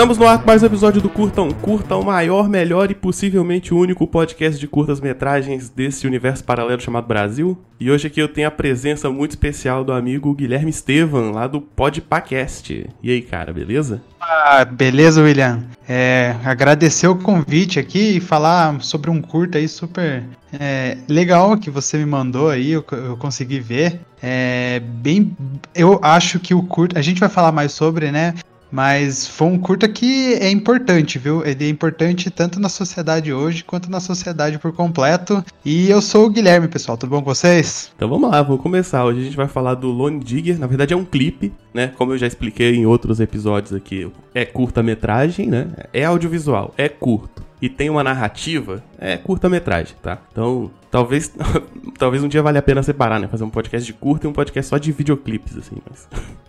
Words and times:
Estamos 0.00 0.16
no 0.16 0.26
ar 0.26 0.38
com 0.38 0.46
mais 0.46 0.62
um 0.62 0.66
episódio 0.66 1.02
do 1.02 1.10
Curtam 1.10 1.50
Curta, 1.50 1.94
o 1.94 2.02
maior, 2.02 2.48
melhor 2.48 2.90
e 2.90 2.94
possivelmente 2.94 3.74
único 3.74 4.06
podcast 4.06 4.58
de 4.58 4.66
curtas-metragens 4.66 5.68
desse 5.68 6.06
universo 6.06 6.42
paralelo 6.42 6.80
chamado 6.80 7.06
Brasil. 7.06 7.58
E 7.78 7.90
hoje 7.90 8.06
aqui 8.06 8.18
eu 8.18 8.26
tenho 8.26 8.48
a 8.48 8.50
presença 8.50 9.10
muito 9.10 9.32
especial 9.32 9.84
do 9.84 9.92
amigo 9.92 10.32
Guilherme 10.32 10.70
Estevam, 10.70 11.32
lá 11.32 11.46
do 11.46 11.60
Podpacast. 11.60 12.88
E 13.02 13.10
aí, 13.10 13.20
cara, 13.20 13.52
beleza? 13.52 14.00
Ah, 14.18 14.64
beleza, 14.64 15.22
William. 15.22 15.64
É, 15.86 16.34
agradecer 16.46 17.06
o 17.06 17.16
convite 17.16 17.78
aqui 17.78 18.16
e 18.16 18.20
falar 18.20 18.80
sobre 18.80 19.10
um 19.10 19.20
curta 19.20 19.58
aí 19.58 19.68
super 19.68 20.24
é, 20.58 20.96
legal 21.08 21.58
que 21.58 21.68
você 21.68 21.98
me 21.98 22.06
mandou 22.06 22.48
aí, 22.48 22.70
eu, 22.70 22.84
eu 22.90 23.18
consegui 23.18 23.60
ver. 23.60 24.00
É 24.22 24.80
bem. 24.80 25.36
Eu 25.74 26.00
acho 26.02 26.38
que 26.40 26.54
o 26.54 26.62
curta. 26.62 26.98
A 26.98 27.02
gente 27.02 27.20
vai 27.20 27.28
falar 27.28 27.52
mais 27.52 27.72
sobre, 27.72 28.10
né? 28.10 28.34
Mas 28.70 29.26
foi 29.26 29.48
um 29.48 29.58
curta 29.58 29.88
que 29.88 30.34
é 30.34 30.50
importante, 30.50 31.18
viu? 31.18 31.44
Ele 31.44 31.64
é 31.64 31.68
importante 31.68 32.30
tanto 32.30 32.60
na 32.60 32.68
sociedade 32.68 33.32
hoje 33.32 33.64
quanto 33.64 33.90
na 33.90 34.00
sociedade 34.00 34.58
por 34.58 34.72
completo. 34.72 35.44
E 35.64 35.90
eu 35.90 36.00
sou 36.00 36.26
o 36.26 36.30
Guilherme, 36.30 36.68
pessoal. 36.68 36.96
Tudo 36.96 37.10
bom 37.10 37.22
com 37.22 37.34
vocês? 37.34 37.90
Então 37.96 38.08
vamos 38.08 38.30
lá, 38.30 38.42
vamos 38.42 38.62
começar. 38.62 39.04
Hoje 39.04 39.20
a 39.20 39.24
gente 39.24 39.36
vai 39.36 39.48
falar 39.48 39.74
do 39.74 39.88
Lone 39.88 40.20
Digger. 40.20 40.58
Na 40.58 40.66
verdade 40.66 40.94
é 40.94 40.96
um 40.96 41.04
clipe, 41.04 41.52
né? 41.74 41.88
Como 41.96 42.12
eu 42.12 42.18
já 42.18 42.26
expliquei 42.26 42.74
em 42.74 42.86
outros 42.86 43.18
episódios 43.18 43.72
aqui. 43.72 44.10
É 44.34 44.44
curta-metragem, 44.44 45.48
né? 45.48 45.68
É 45.92 46.04
audiovisual, 46.04 46.72
é 46.76 46.88
curto. 46.88 47.42
E 47.62 47.68
tem 47.68 47.90
uma 47.90 48.02
narrativa, 48.02 48.82
é 48.98 49.18
curta-metragem, 49.18 49.94
tá? 50.00 50.18
Então, 50.32 50.70
talvez 50.90 51.30
talvez 51.98 52.22
um 52.22 52.28
dia 52.28 52.42
valha 52.42 52.60
a 52.60 52.62
pena 52.62 52.82
separar, 52.82 53.20
né? 53.20 53.28
Fazer 53.28 53.44
um 53.44 53.50
podcast 53.50 53.86
de 53.86 53.92
curta 53.92 54.26
e 54.26 54.30
um 54.30 54.32
podcast 54.32 54.70
só 54.70 54.78
de 54.78 54.92
videoclipes, 54.92 55.58
assim, 55.58 55.76
mas. 55.88 56.08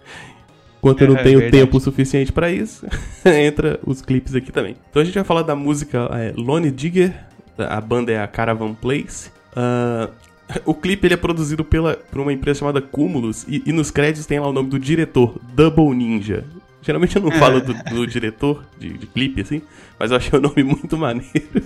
Enquanto 0.81 1.01
eu 1.01 1.09
não 1.09 1.15
É, 1.21 1.23
tenho 1.23 1.39
verdade. 1.39 1.63
tempo 1.63 1.79
suficiente 1.79 2.31
pra 2.31 2.51
isso, 2.51 2.85
entra 3.23 3.79
os 3.85 4.01
clipes 4.01 4.33
aqui 4.35 4.51
também. 4.51 4.75
Então 4.89 5.01
a 5.01 5.05
gente 5.05 5.13
vai 5.13 5.23
falar 5.23 5.43
da 5.43 5.55
música 5.55 6.09
é, 6.13 6.33
Lone 6.35 6.71
Digger, 6.71 7.13
a 7.57 7.79
banda 7.79 8.11
é 8.11 8.19
a 8.21 8.27
Caravan 8.27 8.73
Place. 8.73 9.29
Ah, 9.55 10.09
o 10.65 10.73
clipe 10.73 11.07
ele 11.07 11.13
é 11.13 11.17
produzido 11.17 11.63
pela, 11.63 11.95
por 11.95 12.19
uma 12.21 12.33
empresa 12.33 12.59
chamada 12.59 12.81
Cumulus 12.81 13.45
e, 13.47 13.61
e 13.65 13.71
nos 13.71 13.91
créditos 13.91 14.25
tem 14.25 14.39
lá 14.39 14.47
o 14.47 14.53
nome 14.53 14.69
do 14.69 14.79
diretor, 14.79 15.39
Double 15.53 15.95
Ninja. 15.95 16.43
Geralmente 16.81 17.15
eu 17.15 17.21
não 17.21 17.31
falo 17.31 17.61
do, 17.61 17.73
do 17.73 18.07
diretor 18.07 18.65
de, 18.79 18.97
de 18.97 19.05
clipe, 19.05 19.41
assim, 19.41 19.61
mas 19.99 20.09
eu 20.09 20.17
achei 20.17 20.37
o 20.37 20.41
nome 20.41 20.63
muito 20.63 20.97
maneiro. 20.97 21.61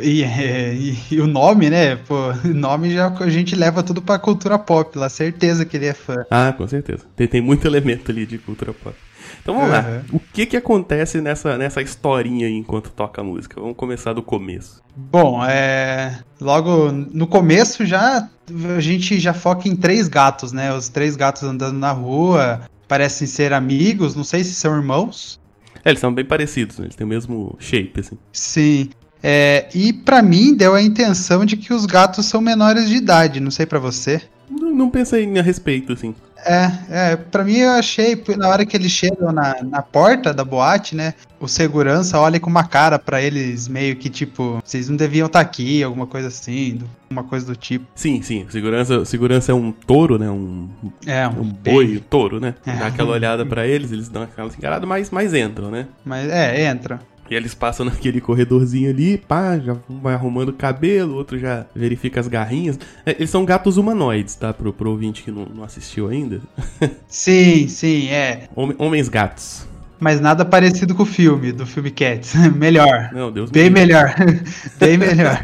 E, 0.00 0.22
e- 0.24 0.96
e 1.12 1.20
o 1.20 1.26
nome, 1.26 1.68
né? 1.70 1.96
Pô, 1.96 2.32
nome 2.44 2.92
já 2.92 3.08
a 3.08 3.28
gente 3.30 3.54
leva 3.56 3.82
tudo 3.82 4.00
pra 4.02 4.18
cultura 4.18 4.58
pop 4.58 4.96
lá. 4.98 5.08
Certeza 5.08 5.64
que 5.64 5.76
ele 5.76 5.86
é 5.86 5.94
fã. 5.94 6.24
Ah, 6.30 6.52
com 6.56 6.66
certeza. 6.66 7.04
Tem, 7.16 7.26
tem 7.26 7.40
muito 7.40 7.66
elemento 7.66 8.10
ali 8.10 8.26
de 8.26 8.38
cultura 8.38 8.72
pop. 8.72 8.94
Então 9.42 9.54
vamos 9.54 9.70
lá. 9.70 9.80
Aham. 9.80 10.02
O 10.12 10.18
que 10.20 10.46
que 10.46 10.56
acontece 10.56 11.20
nessa, 11.20 11.58
nessa 11.58 11.82
historinha 11.82 12.46
aí 12.46 12.54
enquanto 12.54 12.90
toca 12.90 13.20
a 13.20 13.24
música? 13.24 13.60
Vamos 13.60 13.76
começar 13.76 14.12
do 14.12 14.22
começo. 14.22 14.80
Bom, 14.96 15.44
é. 15.44 16.18
Logo 16.40 16.90
no 16.92 17.26
começo 17.26 17.84
já 17.84 18.28
a 18.76 18.80
gente 18.80 19.18
já 19.18 19.34
foca 19.34 19.68
em 19.68 19.76
três 19.76 20.08
gatos, 20.08 20.52
né? 20.52 20.72
Os 20.72 20.88
três 20.88 21.16
gatos 21.16 21.42
andando 21.42 21.78
na 21.78 21.92
rua, 21.92 22.62
parecem 22.86 23.26
ser 23.26 23.52
amigos, 23.52 24.14
não 24.14 24.24
sei 24.24 24.42
se 24.44 24.54
são 24.54 24.74
irmãos. 24.76 25.38
É, 25.84 25.90
eles 25.90 26.00
são 26.00 26.12
bem 26.12 26.24
parecidos, 26.24 26.78
né? 26.78 26.86
Eles 26.86 26.96
têm 26.96 27.04
o 27.04 27.08
mesmo 27.08 27.54
shape, 27.60 28.00
assim. 28.00 28.18
Sim. 28.32 28.90
É, 29.22 29.66
e 29.74 29.92
pra 29.92 30.22
mim 30.22 30.54
deu 30.54 30.74
a 30.74 30.82
intenção 30.82 31.44
de 31.44 31.56
que 31.56 31.72
os 31.72 31.86
gatos 31.86 32.26
são 32.26 32.40
menores 32.40 32.88
de 32.88 32.96
idade, 32.96 33.40
não 33.40 33.50
sei 33.50 33.66
pra 33.66 33.78
você. 33.78 34.22
Não, 34.50 34.74
não 34.74 34.90
pensei 34.90 35.38
a 35.38 35.42
respeito, 35.42 35.92
assim. 35.92 36.14
É, 36.44 36.70
é, 36.88 37.16
pra 37.16 37.44
mim 37.44 37.56
eu 37.56 37.70
achei, 37.70 38.22
na 38.36 38.48
hora 38.48 38.64
que 38.64 38.76
eles 38.76 38.92
chegam 38.92 39.32
na, 39.32 39.56
na 39.62 39.82
porta 39.82 40.32
da 40.32 40.44
boate, 40.44 40.94
né? 40.94 41.14
O 41.40 41.48
segurança 41.48 42.18
olha 42.18 42.38
com 42.38 42.48
uma 42.48 42.64
cara 42.64 42.98
pra 42.98 43.20
eles, 43.20 43.66
meio 43.66 43.96
que 43.96 44.08
tipo, 44.08 44.60
vocês 44.64 44.88
não 44.88 44.96
deviam 44.96 45.26
estar 45.26 45.40
aqui, 45.40 45.82
alguma 45.82 46.06
coisa 46.06 46.28
assim, 46.28 46.80
uma 47.10 47.24
coisa 47.24 47.44
do 47.44 47.56
tipo. 47.56 47.84
Sim, 47.94 48.22
sim. 48.22 48.46
Segurança, 48.48 49.04
segurança 49.04 49.50
é 49.50 49.54
um 49.54 49.72
touro, 49.72 50.16
né? 50.18 50.30
Um, 50.30 50.68
É, 51.06 51.26
um 51.26 51.42
boi, 51.42 51.96
um 51.96 52.00
touro, 52.00 52.40
né? 52.40 52.54
É. 52.64 52.76
Dá 52.76 52.86
aquela 52.86 53.10
olhada 53.10 53.44
pra 53.44 53.66
eles, 53.66 53.90
eles 53.90 54.08
dão 54.08 54.22
aquela 54.22 54.48
encarada, 54.48 54.86
mas, 54.86 55.10
mas 55.10 55.34
entram, 55.34 55.70
né? 55.70 55.86
Mas 56.04 56.30
é, 56.30 56.66
entra. 56.70 57.00
E 57.30 57.34
eles 57.34 57.54
passam 57.54 57.84
naquele 57.86 58.20
corredorzinho 58.20 58.90
ali, 58.90 59.18
pá, 59.18 59.58
já 59.58 59.76
um 59.88 60.00
vai 60.00 60.14
arrumando 60.14 60.48
o 60.48 60.52
cabelo, 60.54 61.12
o 61.12 61.16
outro 61.16 61.38
já 61.38 61.66
verifica 61.74 62.20
as 62.20 62.28
garrinhas. 62.28 62.78
É, 63.04 63.12
eles 63.12 63.30
são 63.30 63.44
gatos 63.44 63.76
humanoides, 63.76 64.34
tá? 64.34 64.52
Pro, 64.54 64.72
pro 64.72 64.90
ouvinte 64.90 65.22
que 65.22 65.30
não, 65.30 65.44
não 65.44 65.62
assistiu 65.64 66.08
ainda. 66.08 66.40
Sim, 67.06 67.68
sim, 67.68 68.08
é. 68.08 68.48
Hom- 68.56 68.74
Homens 68.78 69.08
gatos. 69.08 69.66
Mas 70.00 70.20
nada 70.20 70.44
parecido 70.44 70.94
com 70.94 71.02
o 71.02 71.06
filme, 71.06 71.50
do 71.50 71.66
filme 71.66 71.90
Cats. 71.90 72.32
melhor. 72.54 73.10
Não, 73.12 73.32
Deus 73.32 73.50
Bem 73.50 73.68
melhor. 73.68 74.14
Bem 74.78 74.96
melhor. 74.96 75.42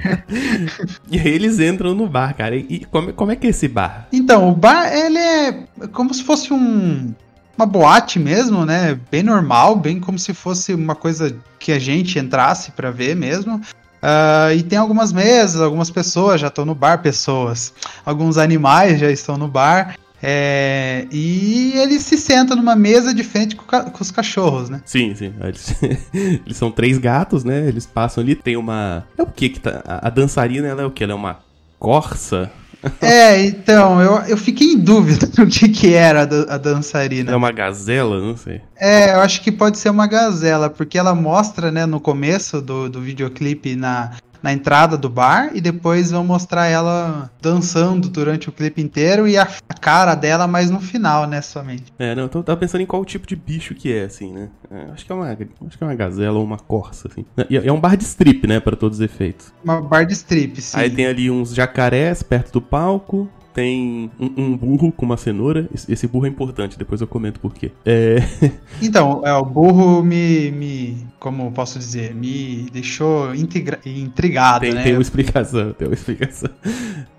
E 1.11 1.19
aí 1.19 1.28
eles 1.28 1.59
entram 1.59 1.93
no 1.93 2.09
bar, 2.09 2.37
cara. 2.37 2.55
E, 2.55 2.65
e 2.71 2.84
como, 2.84 3.12
como 3.12 3.33
é 3.33 3.37
que 3.37 3.49
é 3.49 3.50
esse 3.50 3.67
bar? 3.67 4.06
Então, 4.12 4.49
o 4.49 4.55
bar, 4.55 4.87
ele 4.94 5.19
é 5.19 5.53
como 5.93 6.15
se 6.15 6.23
fosse 6.23 6.53
um 6.53 7.12
uma 7.56 7.66
boate 7.66 8.19
mesmo, 8.19 8.65
né? 8.65 8.98
Bem 9.10 9.22
normal, 9.22 9.76
bem 9.76 10.00
como 10.00 10.19
se 10.19 10.34
fosse 10.34 10.75
uma 10.75 10.94
coisa 10.94 11.37
que 11.59 11.72
a 11.72 11.78
gente 11.78 12.19
entrasse 12.19 12.72
pra 12.72 12.91
ver 12.91 13.15
mesmo. 13.16 13.60
Ah, 14.03 14.53
e 14.53 14.62
tem 14.62 14.78
algumas 14.78 15.12
mesas, 15.12 15.62
algumas 15.62 15.91
pessoas 15.91 16.38
já 16.41 16.48
estão 16.48 16.66
no 16.66 16.75
bar, 16.75 16.98
pessoas. 16.98 17.72
Alguns 18.04 18.37
animais 18.37 19.00
já 19.00 19.10
estão 19.10 19.38
no 19.38 19.48
bar. 19.48 19.97
é, 20.22 21.06
e 21.10 21.72
ele 21.76 21.98
se 21.98 22.16
senta 22.19 22.54
numa 22.54 22.75
mesa 22.76 23.14
de 23.14 23.22
frente 23.25 23.56
com, 23.56 23.64
com 23.64 24.03
os 24.03 24.10
cachorros, 24.10 24.69
né? 24.69 24.82
Sim, 24.84 25.14
sim. 25.14 25.32
Eles, 25.43 25.75
eles 26.12 26.56
são 26.56 26.70
três 26.70 26.98
gatos, 26.98 27.44
né? 27.44 27.66
Eles 27.66 27.87
passam 27.87 28.22
ali. 28.22 28.34
Tem 28.34 28.56
uma. 28.56 29.06
É 29.16 29.22
o 29.22 29.26
que 29.26 29.48
que 29.48 29.60
tá. 29.60 29.82
A, 29.87 30.09
a 30.09 30.10
dançarina, 30.10 30.66
ela 30.69 30.82
é 30.82 30.84
o 30.84 30.91
que? 30.91 31.03
Ela 31.03 31.12
é 31.12 31.16
uma 31.16 31.41
corça? 31.78 32.50
É, 33.00 33.45
então, 33.45 34.00
eu, 34.00 34.19
eu 34.28 34.37
fiquei 34.37 34.72
em 34.72 34.78
dúvida 34.78 35.27
do 35.34 35.47
que, 35.47 35.69
que 35.69 35.95
era 35.95 36.22
a, 36.22 36.25
dan- 36.25 36.47
a 36.49 36.59
dançarina. 36.59 37.33
É 37.33 37.37
uma 37.37 37.53
gazela? 37.53 38.21
Não 38.21 38.37
sei. 38.37 38.61
É, 38.77 39.15
eu 39.15 39.21
acho 39.21 39.41
que 39.43 39.53
pode 39.53 39.78
ser 39.78 39.91
uma 39.91 40.06
gazela, 40.06 40.69
porque 40.71 40.99
ela 40.99 41.15
mostra, 41.15 41.71
né, 41.71 41.87
no 41.87 42.00
começo 42.00 42.61
do, 42.61 42.89
do 42.89 43.00
videoclipe 43.00 43.77
na, 43.77 44.12
na 44.44 44.53
entrada 44.53 44.99
do 44.99 45.09
bar 45.09 45.53
e 45.55 45.60
depois 45.60 46.10
vão 46.10 46.22
mostrar 46.22 46.66
ela 46.66 47.31
dançando 47.41 48.10
durante 48.10 48.50
o 48.50 48.53
clipe 48.53 48.82
inteiro 48.82 49.27
e 49.27 49.38
a, 49.38 49.49
a 49.66 49.72
cara 49.72 50.15
dela 50.15 50.47
mais 50.47 50.71
no 50.71 50.81
final, 50.81 51.27
né, 51.27 51.41
somente. 51.41 51.84
É, 51.99 52.15
não, 52.15 52.25
eu 52.25 52.28
tava 52.28 52.59
pensando 52.59 52.82
em 52.82 52.87
qual 52.87 53.03
tipo 53.06 53.27
de 53.27 53.34
bicho 53.34 53.75
que 53.75 53.91
é, 53.91 54.05
assim, 54.05 54.34
né? 54.34 54.50
É, 54.71 54.91
acho, 54.93 55.06
que 55.06 55.10
é 55.10 55.15
uma, 55.15 55.31
acho 55.31 55.78
que 55.78 55.82
é 55.82 55.87
uma 55.87 55.94
gazela 55.94 56.38
ou 56.38 56.44
uma 56.44 56.59
corça, 56.59 57.09
assim. 57.09 57.25
E 57.49 57.56
é 57.56 57.72
um 57.72 57.81
bar 57.81 57.97
de 57.97 58.05
strip, 58.05 58.47
né? 58.47 58.60
Pra 58.60 58.77
todos 58.77 58.99
os 58.99 59.05
efeitos. 59.05 59.50
Uma 59.65 59.81
bar 59.81 60.05
de 60.05 60.12
strip, 60.12 60.61
sim. 60.61 60.76
Aí 60.76 60.91
tem 60.91 61.06
ali 61.06 61.31
uns 61.31 61.55
jacarés 61.55 62.22
perto 62.22 62.53
do 62.53 62.61
palco. 62.61 63.26
Tem 63.54 64.10
um, 64.19 64.32
um 64.37 64.56
burro 64.56 64.91
com 64.91 65.06
uma 65.06 65.16
cenoura. 65.16 65.69
Esse, 65.72 66.09
burro 66.09 66.26
é 66.26 66.28
importante, 66.28 66.76
depois 66.76 67.00
eu 67.00 67.06
comento 67.06 67.38
por 67.38 67.54
quê. 67.54 67.70
É. 67.87 68.16
Então, 68.82 69.22
é, 69.25 69.32
o 69.32 69.44
burro 69.44 70.03
me, 70.03 70.50
me, 70.50 71.06
como 71.20 71.50
posso 71.53 71.78
dizer, 71.78 72.12
me 72.12 72.69
deixou 72.72 73.32
integra- 73.32 73.78
intrigado, 73.87 74.62
Tem, 74.62 74.75
né? 74.75 74.82
tem 74.82 74.94
uma 74.94 75.03
explicação, 75.03 75.72
tem 75.72 75.87
uma 75.87 75.94
explicação. 75.94 76.50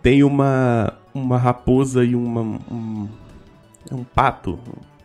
Tem 0.04 0.24
uma, 0.24 0.94
uma 1.14 1.38
raposa 1.38 2.04
e 2.04 2.14
uma. 2.14 2.42
Um, 2.42 3.08
é 3.90 3.96
um 3.96 4.04
pato. 4.04 4.60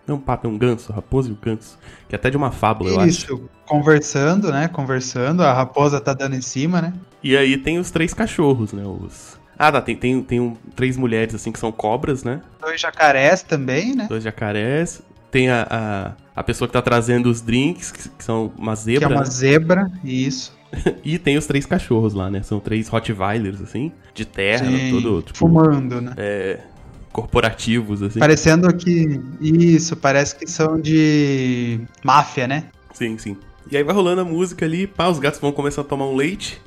Não 0.06 0.16
é 0.16 0.18
um 0.18 0.20
pato, 0.20 0.48
é 0.48 0.50
um 0.50 0.58
ganso, 0.58 0.92
raposa 0.92 1.28
e 1.28 1.32
o 1.32 1.38
ganso. 1.40 1.78
Que 2.08 2.16
é 2.16 2.18
até 2.18 2.28
de 2.28 2.36
uma 2.36 2.50
fábula, 2.50 2.90
eu 2.90 2.98
acho. 2.98 3.08
Isso, 3.08 3.42
conversando, 3.64 4.50
né, 4.50 4.66
conversando, 4.66 5.44
a 5.44 5.52
raposa 5.52 6.00
tá 6.00 6.12
dando 6.12 6.34
em 6.34 6.40
cima, 6.40 6.82
né? 6.82 6.92
E 7.22 7.36
aí 7.36 7.56
tem 7.56 7.78
os 7.78 7.92
três 7.92 8.12
cachorros, 8.12 8.72
né? 8.72 8.82
Os. 8.84 9.39
Ah, 9.62 9.70
tá, 9.70 9.82
tem, 9.82 9.94
tem, 9.94 10.22
tem 10.22 10.40
um- 10.40 10.56
três 10.74 10.96
mulheres 10.96 11.34
assim 11.34 11.52
que 11.52 11.58
são 11.58 11.70
cobras, 11.70 12.24
né? 12.24 12.40
Dois 12.62 12.80
jacarés 12.80 13.42
também, 13.42 13.94
né? 13.94 14.06
Dois 14.08 14.24
jacarés. 14.24 15.02
Tem 15.30 15.50
a, 15.50 15.66
a, 15.70 16.12
a 16.34 16.42
pessoa 16.42 16.66
que 16.66 16.72
tá 16.72 16.80
trazendo 16.80 17.26
os 17.28 17.42
drinks, 17.42 17.92
que, 17.92 18.08
que 18.08 18.24
são 18.24 18.50
uma 18.56 18.72
Que 18.74 18.80
é 18.80 18.82
zebra. 18.84 19.08
uma 19.10 19.20
né? 19.20 19.26
zebra, 19.26 19.90
isso. 20.02 20.58
E 21.04 21.18
tem 21.18 21.36
os 21.36 21.46
três 21.46 21.66
cachorros 21.66 22.14
lá, 22.14 22.30
né? 22.30 22.42
São 22.42 22.58
três 22.58 22.88
Rottweilers, 22.88 23.60
assim, 23.60 23.92
de 24.14 24.24
terno, 24.24 24.78
Sim, 24.78 24.90
todo 24.92 25.20
tipo, 25.20 25.36
fumando, 25.38 26.00
né? 26.00 26.14
é, 26.16 26.60
corporativos, 27.12 28.02
assim. 28.02 28.18
Parecendo 28.18 28.74
que. 28.74 29.20
Isso, 29.42 29.94
parece 29.94 30.34
que 30.36 30.46
são 30.50 30.80
de 30.80 31.80
máfia, 32.02 32.48
né? 32.48 32.64
Sim, 32.94 33.18
sim. 33.18 33.36
E 33.70 33.76
aí 33.76 33.82
vai 33.82 33.94
rolando 33.94 34.22
a 34.22 34.24
música 34.24 34.64
ali, 34.64 34.86
pá, 34.86 35.08
os 35.08 35.18
gatos 35.18 35.38
vão 35.38 35.52
começar 35.52 35.82
a 35.82 35.84
tomar 35.84 36.06
um 36.06 36.16
leite. 36.16 36.58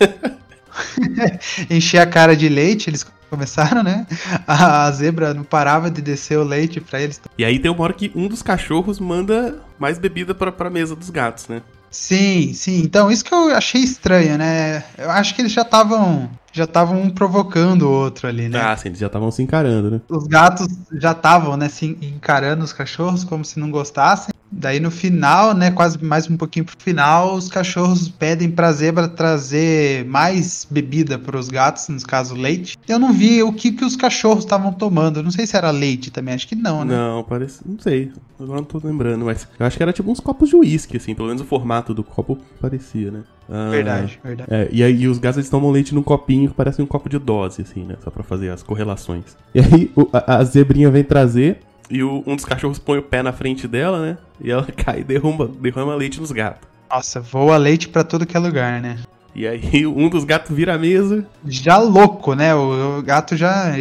Encher 1.70 2.00
a 2.00 2.06
cara 2.06 2.36
de 2.36 2.48
leite, 2.48 2.90
eles 2.90 3.06
começaram, 3.28 3.82
né? 3.82 4.06
A 4.46 4.90
zebra 4.90 5.32
não 5.32 5.42
parava 5.42 5.90
de 5.90 6.02
descer 6.02 6.38
o 6.38 6.44
leite 6.44 6.80
pra 6.80 7.00
eles. 7.00 7.20
E 7.38 7.44
aí 7.44 7.58
tem 7.58 7.70
uma 7.70 7.82
hora 7.82 7.92
que 7.92 8.12
um 8.14 8.28
dos 8.28 8.42
cachorros 8.42 9.00
manda 9.00 9.62
mais 9.78 9.98
bebida 9.98 10.34
pra, 10.34 10.52
pra 10.52 10.68
mesa 10.68 10.94
dos 10.94 11.08
gatos, 11.08 11.48
né? 11.48 11.62
Sim, 11.90 12.52
sim. 12.54 12.80
Então, 12.82 13.10
isso 13.10 13.24
que 13.24 13.34
eu 13.34 13.54
achei 13.54 13.82
estranho, 13.82 14.38
né? 14.38 14.82
Eu 14.96 15.10
acho 15.10 15.34
que 15.34 15.42
eles 15.42 15.52
já 15.52 15.62
estavam 15.62 16.30
já 16.52 16.64
estavam 16.64 17.00
um 17.00 17.10
provocando 17.10 17.82
o 17.82 17.90
outro 17.90 18.28
ali, 18.28 18.48
né? 18.48 18.60
Ah, 18.60 18.76
sim, 18.76 18.88
eles 18.88 18.98
já 18.98 19.06
estavam 19.06 19.30
se 19.30 19.42
encarando, 19.42 19.90
né? 19.90 20.00
Os 20.08 20.26
gatos 20.26 20.68
já 20.92 21.12
estavam, 21.12 21.56
né, 21.56 21.68
se 21.68 21.86
encarando 21.86 22.62
os 22.62 22.72
cachorros 22.72 23.24
como 23.24 23.44
se 23.44 23.58
não 23.58 23.70
gostassem. 23.70 24.32
Daí 24.54 24.78
no 24.78 24.90
final, 24.90 25.54
né, 25.54 25.70
quase 25.70 26.02
mais 26.04 26.28
um 26.28 26.36
pouquinho 26.36 26.66
pro 26.66 26.76
final, 26.78 27.34
os 27.34 27.48
cachorros 27.48 28.10
pedem 28.10 28.50
pra 28.50 28.70
zebra 28.70 29.08
trazer 29.08 30.04
mais 30.04 30.66
bebida 30.70 31.18
para 31.18 31.38
os 31.38 31.48
gatos, 31.48 31.88
no 31.88 31.98
caso 32.02 32.34
leite. 32.34 32.76
Eu 32.86 32.98
não 32.98 33.14
vi 33.14 33.42
o 33.42 33.50
que, 33.50 33.72
que 33.72 33.82
os 33.82 33.96
cachorros 33.96 34.44
estavam 34.44 34.70
tomando. 34.70 35.22
Não 35.22 35.30
sei 35.30 35.46
se 35.46 35.56
era 35.56 35.70
leite 35.70 36.10
também, 36.10 36.34
acho 36.34 36.46
que 36.46 36.54
não, 36.54 36.84
né? 36.84 36.94
Não, 36.94 37.24
parece. 37.24 37.60
Não 37.66 37.78
sei. 37.78 38.12
Agora 38.38 38.58
não 38.58 38.64
tô 38.64 38.78
lembrando, 38.84 39.24
mas 39.24 39.48
eu 39.58 39.64
acho 39.64 39.76
que 39.76 39.82
era 39.82 39.92
tipo 39.92 40.10
uns 40.10 40.20
copos 40.20 40.50
de 40.50 40.56
uísque, 40.56 40.98
assim. 40.98 41.14
Pelo 41.14 41.28
menos 41.28 41.40
o 41.40 41.46
formato 41.46 41.94
do 41.94 42.04
copo 42.04 42.38
parecia, 42.60 43.10
né? 43.10 43.22
Ah, 43.50 43.70
Verdade, 43.70 44.18
verdade. 44.24 44.48
É, 44.52 44.68
e 44.72 44.82
aí 44.82 45.06
os 45.08 45.18
gatos 45.18 45.38
eles 45.38 45.50
tomam 45.50 45.70
leite 45.70 45.94
num 45.94 46.02
copinho 46.02 46.48
que 46.48 46.54
parece 46.54 46.80
um 46.80 46.86
copo 46.86 47.08
de 47.08 47.18
dose, 47.18 47.62
assim, 47.62 47.84
né? 47.84 47.96
Só 48.02 48.10
pra 48.10 48.22
fazer 48.22 48.50
as 48.50 48.62
correlações. 48.62 49.36
E 49.54 49.60
aí 49.60 49.90
o- 49.96 50.08
a, 50.12 50.36
a 50.36 50.44
zebrinha 50.44 50.90
vem 50.90 51.04
trazer 51.04 51.58
e 51.90 52.02
o- 52.02 52.22
um 52.26 52.36
dos 52.36 52.44
cachorros 52.44 52.78
põe 52.78 52.98
o 52.98 53.02
pé 53.02 53.22
na 53.22 53.32
frente 53.32 53.66
dela, 53.68 54.00
né? 54.00 54.18
E 54.40 54.50
ela 54.50 54.64
cai 54.76 55.00
e 55.00 55.04
derruma, 55.04 55.46
derrama 55.48 55.94
leite 55.94 56.20
nos 56.20 56.32
gatos. 56.32 56.66
Nossa, 56.90 57.20
voa 57.20 57.56
leite 57.56 57.88
pra 57.88 58.04
tudo 58.04 58.26
que 58.26 58.36
é 58.36 58.40
lugar, 58.40 58.80
né? 58.80 58.98
E 59.34 59.46
aí 59.46 59.86
um 59.86 60.08
dos 60.08 60.24
gatos 60.24 60.54
vira 60.54 60.74
a 60.74 60.78
mesa. 60.78 61.26
Já 61.46 61.78
louco, 61.78 62.34
né? 62.34 62.54
O, 62.54 62.98
o 62.98 63.02
gato 63.02 63.36
já. 63.36 63.72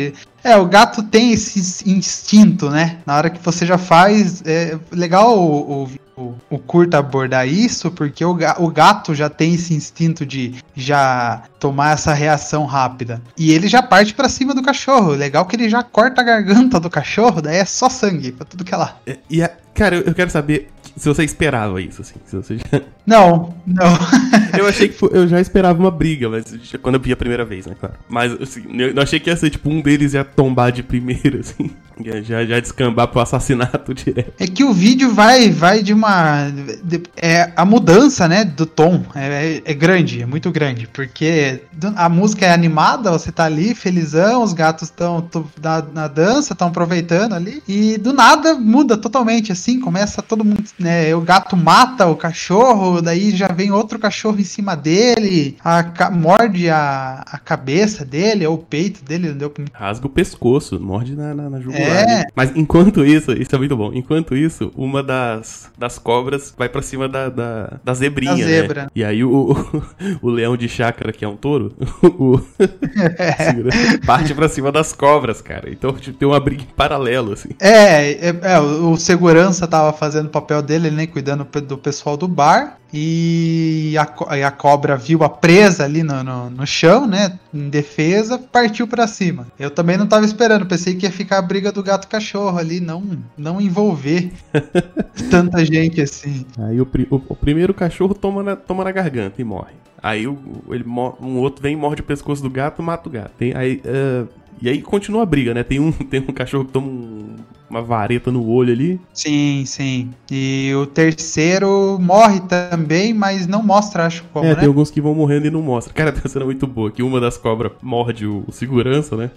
É, 0.44 0.58
o 0.58 0.66
gato 0.66 1.04
tem 1.04 1.32
esse 1.32 1.90
instinto, 1.90 2.70
né? 2.70 2.98
Na 3.06 3.16
hora 3.16 3.30
que 3.30 3.44
você 3.44 3.66
já 3.66 3.78
faz. 3.78 4.42
É 4.46 4.78
legal 4.92 5.38
o, 5.38 5.90
o, 6.18 6.36
o, 6.50 6.58
curta 6.60 6.98
abordar 6.98 7.48
isso, 7.48 7.92
porque 7.92 8.24
o, 8.24 8.38
o 8.60 8.68
gato 8.70 9.14
já 9.14 9.30
tem 9.30 9.54
esse 9.54 9.74
instinto 9.74 10.26
de 10.26 10.56
já 10.76 11.44
tomar 11.60 11.94
essa 11.94 12.14
reação 12.14 12.66
rápida. 12.66 13.22
E 13.38 13.52
ele 13.52 13.68
já 13.68 13.82
parte 13.82 14.14
pra 14.14 14.30
cima 14.30 14.54
do 14.54 14.64
cachorro. 14.64 15.12
Legal 15.12 15.46
que 15.46 15.56
ele 15.56 15.70
já 15.70 15.84
corta 15.84 16.22
a 16.22 16.24
garganta 16.24 16.80
do 16.80 16.90
cachorro, 16.90 17.42
daí 17.42 17.58
é 17.58 17.66
só 17.66 17.90
sangue 17.90 18.32
pra 18.32 18.46
tudo 18.46 18.64
que 18.64 18.74
é 18.74 18.78
lá. 18.78 18.98
É, 19.06 19.18
E, 19.30 19.44
a, 19.44 19.52
cara, 19.74 19.96
eu, 19.96 20.02
eu 20.02 20.16
quero 20.16 20.30
saber 20.30 20.70
se 20.96 21.08
você 21.10 21.24
esperava 21.24 21.82
isso, 21.82 22.02
assim. 22.02 22.16
Se 22.26 22.36
você 22.36 22.58
já... 22.58 22.82
Não, 23.04 23.56
não. 23.66 23.98
Eu 24.58 24.68
achei 24.68 24.88
que 24.88 25.04
eu 25.04 25.28
já 25.28 25.42
esperava 25.42 25.80
uma 25.80 25.90
briga, 25.90 26.30
mas 26.30 26.46
quando 26.84 26.96
eu 26.96 27.02
vi 27.02 27.12
a 27.12 27.18
primeira 27.18 27.44
vez, 27.44 27.66
né, 27.66 27.76
claro. 27.80 27.96
Mas 28.08 28.32
assim, 28.40 28.64
eu 28.80 28.94
não 28.94 29.02
achei 29.02 29.20
que 29.20 29.30
ia 29.30 29.36
ser 29.36 29.50
tipo 29.50 29.70
um 29.72 29.82
deles 29.82 30.14
ia 30.14 30.24
tombar 30.24 30.72
de 30.72 30.84
primeiro, 30.84 31.40
assim. 31.42 31.72
Ia 32.00 32.22
Já, 32.22 32.46
já 32.46 32.60
descambar 32.60 33.08
pro 33.08 33.20
assassinato 33.22 33.94
direto. 33.94 34.34
É 34.40 34.46
que 34.46 34.64
o 34.64 34.72
vídeo 34.72 35.12
vai 35.14 35.50
vai 35.50 35.82
de 35.82 35.94
uma. 35.94 36.50
de- 36.84 37.02
é, 37.18 37.52
a 37.56 37.66
mudança, 37.66 38.28
né, 38.28 38.44
do 38.46 38.66
tom 38.68 39.04
é, 39.16 39.56
é- 39.58 39.62
é 39.66 39.74
grande, 39.74 40.22
é 40.22 40.26
muito 40.26 40.52
grande. 40.52 40.88
Porque 40.88 41.62
a 41.96 42.08
música 42.08 42.46
é 42.46 42.54
animada, 42.54 43.12
você 43.12 43.32
tá 43.32 43.46
ali 43.46 43.74
felizão, 43.74 44.44
os 44.44 44.54
gatos 44.54 44.90
estão 44.90 45.28
na, 45.62 45.82
na 45.94 46.08
dança, 46.08 46.54
estão 46.54 46.68
aproveitando 46.68 47.34
ali. 47.34 47.64
E 47.68 47.98
do 47.98 48.14
nada 48.14 48.54
muda 48.54 48.96
totalmente, 48.96 49.52
assim. 49.52 49.80
Começa 49.80 50.22
todo 50.22 50.46
mundo. 50.46 50.64
Né, 50.82 51.16
o 51.16 51.22
gato 51.22 51.56
mata 51.58 52.08
o 52.08 52.16
cachorro, 52.16 53.02
daí 53.02 53.32
já 53.36 53.48
vem 53.48 53.72
outro 53.72 54.00
cachorro 54.00 54.40
em 54.40 54.44
cima 54.44 54.76
dele, 54.76 55.58
a, 55.64 56.10
morde 56.12 56.70
a, 56.70 57.24
a 57.26 57.38
cabeça 57.38 58.06
dele, 58.06 58.46
ou 58.46 58.56
o 58.56 58.58
peito 58.58 59.04
dele, 59.04 59.30
não 59.30 59.38
deu 59.38 59.52
Rasga 59.74 60.08
o 60.08 60.10
pescoço, 60.10 60.80
morde 60.80 61.16
na, 61.16 61.34
na, 61.34 61.50
na 61.50 61.60
jugular. 61.60 61.82
É. 61.82 62.06
né? 62.06 62.26
Mas 62.36 62.56
enquanto 62.56 63.06
isso, 63.06 63.32
isso 63.32 63.54
é 63.54 63.58
muito 63.58 63.76
bom. 63.76 63.92
Enquanto 63.94 64.36
isso, 64.36 64.72
uma 64.76 65.02
das, 65.04 65.70
das 65.78 65.98
cobras 65.98 66.54
vai 66.58 66.70
pra 66.70 66.82
cima 66.82 67.08
da, 67.08 67.30
da, 67.30 67.80
da 67.84 67.94
zebrinha, 67.94 68.32
Da 68.32 68.38
né? 68.38 68.44
zebra. 68.44 68.92
E 68.96 69.04
aí 69.04 69.24
o, 69.24 69.56
o, 70.22 70.30
leão 70.30 70.56
de 70.56 70.68
chácara, 70.68 71.12
que 71.12 71.26
é 71.26 71.28
um 71.28 71.36
touro, 71.36 71.74
o, 72.04 72.40
segura- 73.38 73.72
parte 74.06 74.34
pra 74.34 74.48
cima 74.50 74.72
das 74.72 74.94
cobras, 74.94 75.42
cara. 75.42 75.70
Então 75.70 75.94
tipo, 75.94 76.18
tem 76.18 76.28
uma 76.28 76.40
briga 76.40 76.64
em 76.64 76.76
paralelo, 76.76 77.34
assim. 77.34 77.50
É, 77.60 78.30
é, 78.30 78.40
é, 78.42 78.60
o 78.60 78.92
o 78.92 78.98
segurança 78.98 79.68
tava 79.68 79.94
fazendo 79.94 80.26
o 80.28 80.30
papel 80.30 80.62
dele, 80.62 80.71
né? 80.80 81.08
Cuidando 81.08 81.44
pe- 81.46 81.60
do 81.62 81.78
pessoal 81.78 82.16
do 82.16 82.28
bar. 82.28 82.78
E 82.94 83.96
a, 83.98 84.38
e 84.38 84.44
a 84.44 84.52
cobra 84.52 84.98
viu 84.98 85.24
a 85.24 85.30
presa 85.30 85.86
ali 85.86 86.04
no, 86.04 86.24
no, 86.24 86.50
no 86.50 86.68
chão, 86.68 87.08
né? 87.08 87.40
Em 87.54 87.70
defesa, 87.70 88.38
partiu 88.38 88.86
pra 88.88 89.08
cima. 89.08 89.48
Eu 89.58 89.72
também 89.72 89.98
não 89.98 90.06
tava 90.08 90.26
esperando, 90.26 90.66
pensei 90.66 90.96
que 90.96 91.06
ia 91.06 91.12
ficar 91.12 91.38
a 91.38 91.42
briga 91.42 91.72
do 91.72 91.82
gato 91.82 92.08
cachorro 92.08 92.58
ali, 92.58 92.80
não, 92.82 93.02
não 93.38 93.62
envolver 93.62 94.32
tanta 95.30 95.64
gente 95.66 96.02
assim. 96.02 96.46
Aí 96.58 96.80
o, 96.82 96.88
o- 97.10 97.22
o 97.30 97.36
primeiro 97.36 97.74
cachorro 97.74 98.14
toma 98.14 98.44
na, 98.44 98.56
toma 98.56 98.84
na 98.84 98.92
garganta 98.92 99.42
e 99.42 99.44
morre. 99.46 99.74
Aí 100.04 100.28
o, 100.28 100.38
ele 100.70 100.84
um 100.86 101.38
outro 101.38 101.62
vem, 101.62 101.76
morde 101.76 102.02
o 102.02 102.06
pescoço 102.06 102.42
do 102.42 102.50
gato 102.50 102.82
mata 102.82 103.08
o 103.08 103.12
gato. 103.12 103.32
Tem, 103.38 103.54
aí, 103.56 103.82
ah, 103.86 104.26
e 104.62 104.68
aí 104.70 104.82
continua 104.82 105.24
a 105.24 105.26
briga, 105.26 105.54
né? 105.54 105.64
Tem 105.64 105.80
um, 105.80 105.92
tem 106.10 106.20
um 106.20 106.34
cachorro 106.34 106.66
que 106.66 106.72
toma 106.72 106.88
um- 106.88 107.36
uma 107.72 107.82
vareta 107.82 108.32
no 108.32 108.46
olho 108.48 108.74
ali. 108.74 109.00
Sim, 109.14 109.64
sim. 109.66 110.12
E 110.30 110.72
o 110.76 110.86
terceiro 110.86 111.98
morre 112.00 112.42
também, 112.42 113.14
mas 113.14 113.48
não 113.48 113.64
mostra, 113.64 114.06
acho 114.06 114.24
como, 114.34 114.46
é, 114.46 114.50
né? 114.50 114.56
tem 114.56 114.68
alguns 114.68 114.92
que 114.92 115.02
vão 115.02 115.16
morrendo 115.16 115.48
e 115.48 115.50
não 115.50 115.62
mostra. 115.62 115.94
Cara, 115.94 116.12
tem 116.12 116.22
uma 116.22 116.30
cena 116.30 116.46
muito 116.46 116.68
boa, 116.68 116.92
que 116.92 117.02
uma 117.02 117.20
das 117.20 117.38
cobras 117.38 117.72
morde 117.82 118.28
o, 118.28 118.46
segurança, 118.52 119.16
né? 119.16 119.32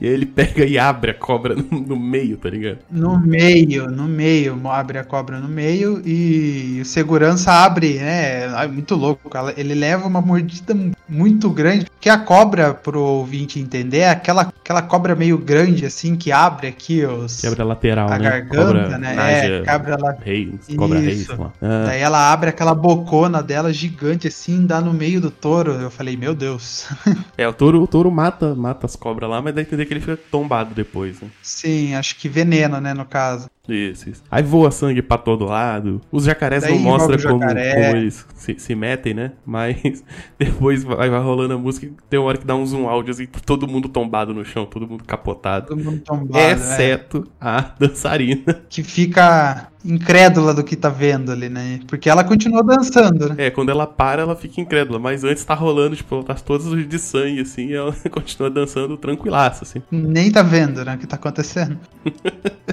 e 0.00 0.06
aí 0.06 0.12
ele 0.12 0.26
pega 0.26 0.64
e 0.64 0.78
abre 0.78 1.10
a 1.10 1.14
cobra 1.14 1.54
no, 1.56 1.80
no 1.80 1.98
meio, 1.98 2.36
tá 2.36 2.48
ligado? 2.48 2.78
No 2.90 3.18
meio, 3.18 3.90
no 3.90 4.04
meio, 4.04 4.60
abre 4.68 4.98
a 4.98 5.04
cobra 5.04 5.40
no 5.40 5.48
meio 5.48 6.00
e 6.06 6.80
o 6.80 6.84
segurança 6.84 7.50
abre, 7.50 7.94
né? 7.94 8.44
É 8.44 8.68
muito 8.68 8.94
louco. 8.94 9.28
Ele 9.56 9.74
leva 9.74 10.06
uma 10.06 10.20
mordida 10.20 10.74
muito 11.08 11.50
grande. 11.50 11.86
Que 12.00 12.08
a 12.08 12.18
cobra, 12.18 12.74
pro 12.74 13.00
ouvinte 13.00 13.58
entender, 13.58 13.98
é 13.98 14.10
aquela, 14.10 14.42
aquela 14.42 14.82
cobra 14.82 15.14
meio 15.14 15.38
grande, 15.38 15.86
assim, 15.86 16.16
que 16.16 16.30
abre 16.30 16.66
aqui 16.66 17.04
os, 17.14 17.40
Quebra 17.40 17.64
lateral, 17.64 18.08
a 18.10 18.18
né? 18.18 18.24
garganta, 18.30 18.98
né? 18.98 19.14
Náusea, 19.14 19.60
É, 19.60 19.62
cabra 19.62 19.96
lá. 20.00 20.16
Rei, 20.22 20.54
cobra 20.76 20.98
rei, 21.00 21.14
Isso. 21.14 21.26
sei 21.26 21.36
lá. 21.36 21.52
Ah, 21.62 21.84
Daí 21.86 22.00
ela 22.00 22.32
abre 22.32 22.50
aquela 22.50 22.74
bocona 22.74 23.42
dela 23.42 23.72
gigante, 23.72 24.28
assim, 24.28 24.66
dá 24.66 24.80
no 24.80 24.92
meio 24.92 25.20
do 25.20 25.30
touro. 25.30 25.72
Eu 25.72 25.90
falei, 25.90 26.16
meu 26.16 26.34
Deus. 26.34 26.86
É, 27.36 27.48
o 27.48 27.52
touro, 27.52 27.82
o 27.82 27.86
touro 27.86 28.10
mata, 28.10 28.54
mata 28.54 28.86
as 28.86 28.94
cobras 28.96 29.28
lá, 29.28 29.42
mas 29.42 29.54
dá 29.54 29.60
a 29.60 29.62
entender 29.62 29.86
que 29.86 29.92
ele 29.94 30.00
fica 30.00 30.16
tombado 30.16 30.74
depois, 30.74 31.20
né? 31.20 31.28
Sim, 31.42 31.94
acho 31.94 32.16
que 32.16 32.28
veneno, 32.28 32.80
né, 32.80 32.94
no 32.94 33.04
caso. 33.04 33.48
Isso, 33.68 34.10
isso. 34.10 34.22
Aí 34.30 34.42
voa 34.42 34.70
sangue 34.70 35.00
pra 35.00 35.16
todo 35.16 35.46
lado. 35.46 36.00
Os 36.12 36.24
jacarés 36.24 36.62
Daí 36.62 36.74
não 36.74 36.80
mostram 36.80 37.16
como, 37.18 37.40
jacaré. 37.40 37.74
como 37.74 37.96
eles 37.96 38.26
se, 38.34 38.58
se 38.58 38.74
metem, 38.74 39.14
né? 39.14 39.32
Mas 39.44 40.04
depois 40.38 40.84
vai, 40.84 41.08
vai 41.08 41.20
rolando 41.20 41.54
a 41.54 41.58
música 41.58 41.90
tem 42.10 42.20
uma 42.20 42.28
hora 42.28 42.38
que 42.38 42.46
dá 42.46 42.54
um 42.54 42.66
zoom 42.66 42.86
áudio 42.88 43.12
assim, 43.12 43.26
todo 43.26 43.66
mundo 43.66 43.88
tombado 43.88 44.34
no 44.34 44.44
chão, 44.44 44.66
todo 44.66 44.86
mundo 44.86 45.04
capotado. 45.04 45.68
Todo 45.68 45.82
mundo 45.82 46.02
tombado, 46.04 46.32
né? 46.32 46.52
exceto 46.52 47.26
a 47.40 47.74
dançarina. 47.78 48.62
que 48.68 48.82
fica 48.82 49.68
incrédula 49.84 50.54
do 50.54 50.64
que 50.64 50.74
tá 50.76 50.88
vendo 50.88 51.30
ali, 51.30 51.48
né? 51.48 51.80
Porque 51.86 52.08
ela 52.08 52.24
continua 52.24 52.62
dançando, 52.62 53.28
né? 53.28 53.34
É, 53.38 53.50
quando 53.50 53.70
ela 53.70 53.86
para, 53.86 54.22
ela 54.22 54.34
fica 54.34 54.60
incrédula. 54.60 54.98
Mas 54.98 55.24
antes 55.24 55.44
tá 55.44 55.54
rolando, 55.54 55.94
tipo, 55.94 56.14
ela 56.14 56.24
tá 56.24 56.34
todas 56.34 56.88
de 56.88 56.98
sangue, 56.98 57.40
assim, 57.40 57.68
e 57.68 57.74
ela 57.74 57.94
continua 58.10 58.50
dançando 58.50 58.96
tranquilaça, 58.96 59.64
assim. 59.64 59.82
Nem 59.90 60.30
tá 60.30 60.42
vendo, 60.42 60.84
né? 60.84 60.94
O 60.94 60.98
que 60.98 61.06
tá 61.06 61.16
acontecendo. 61.16 61.78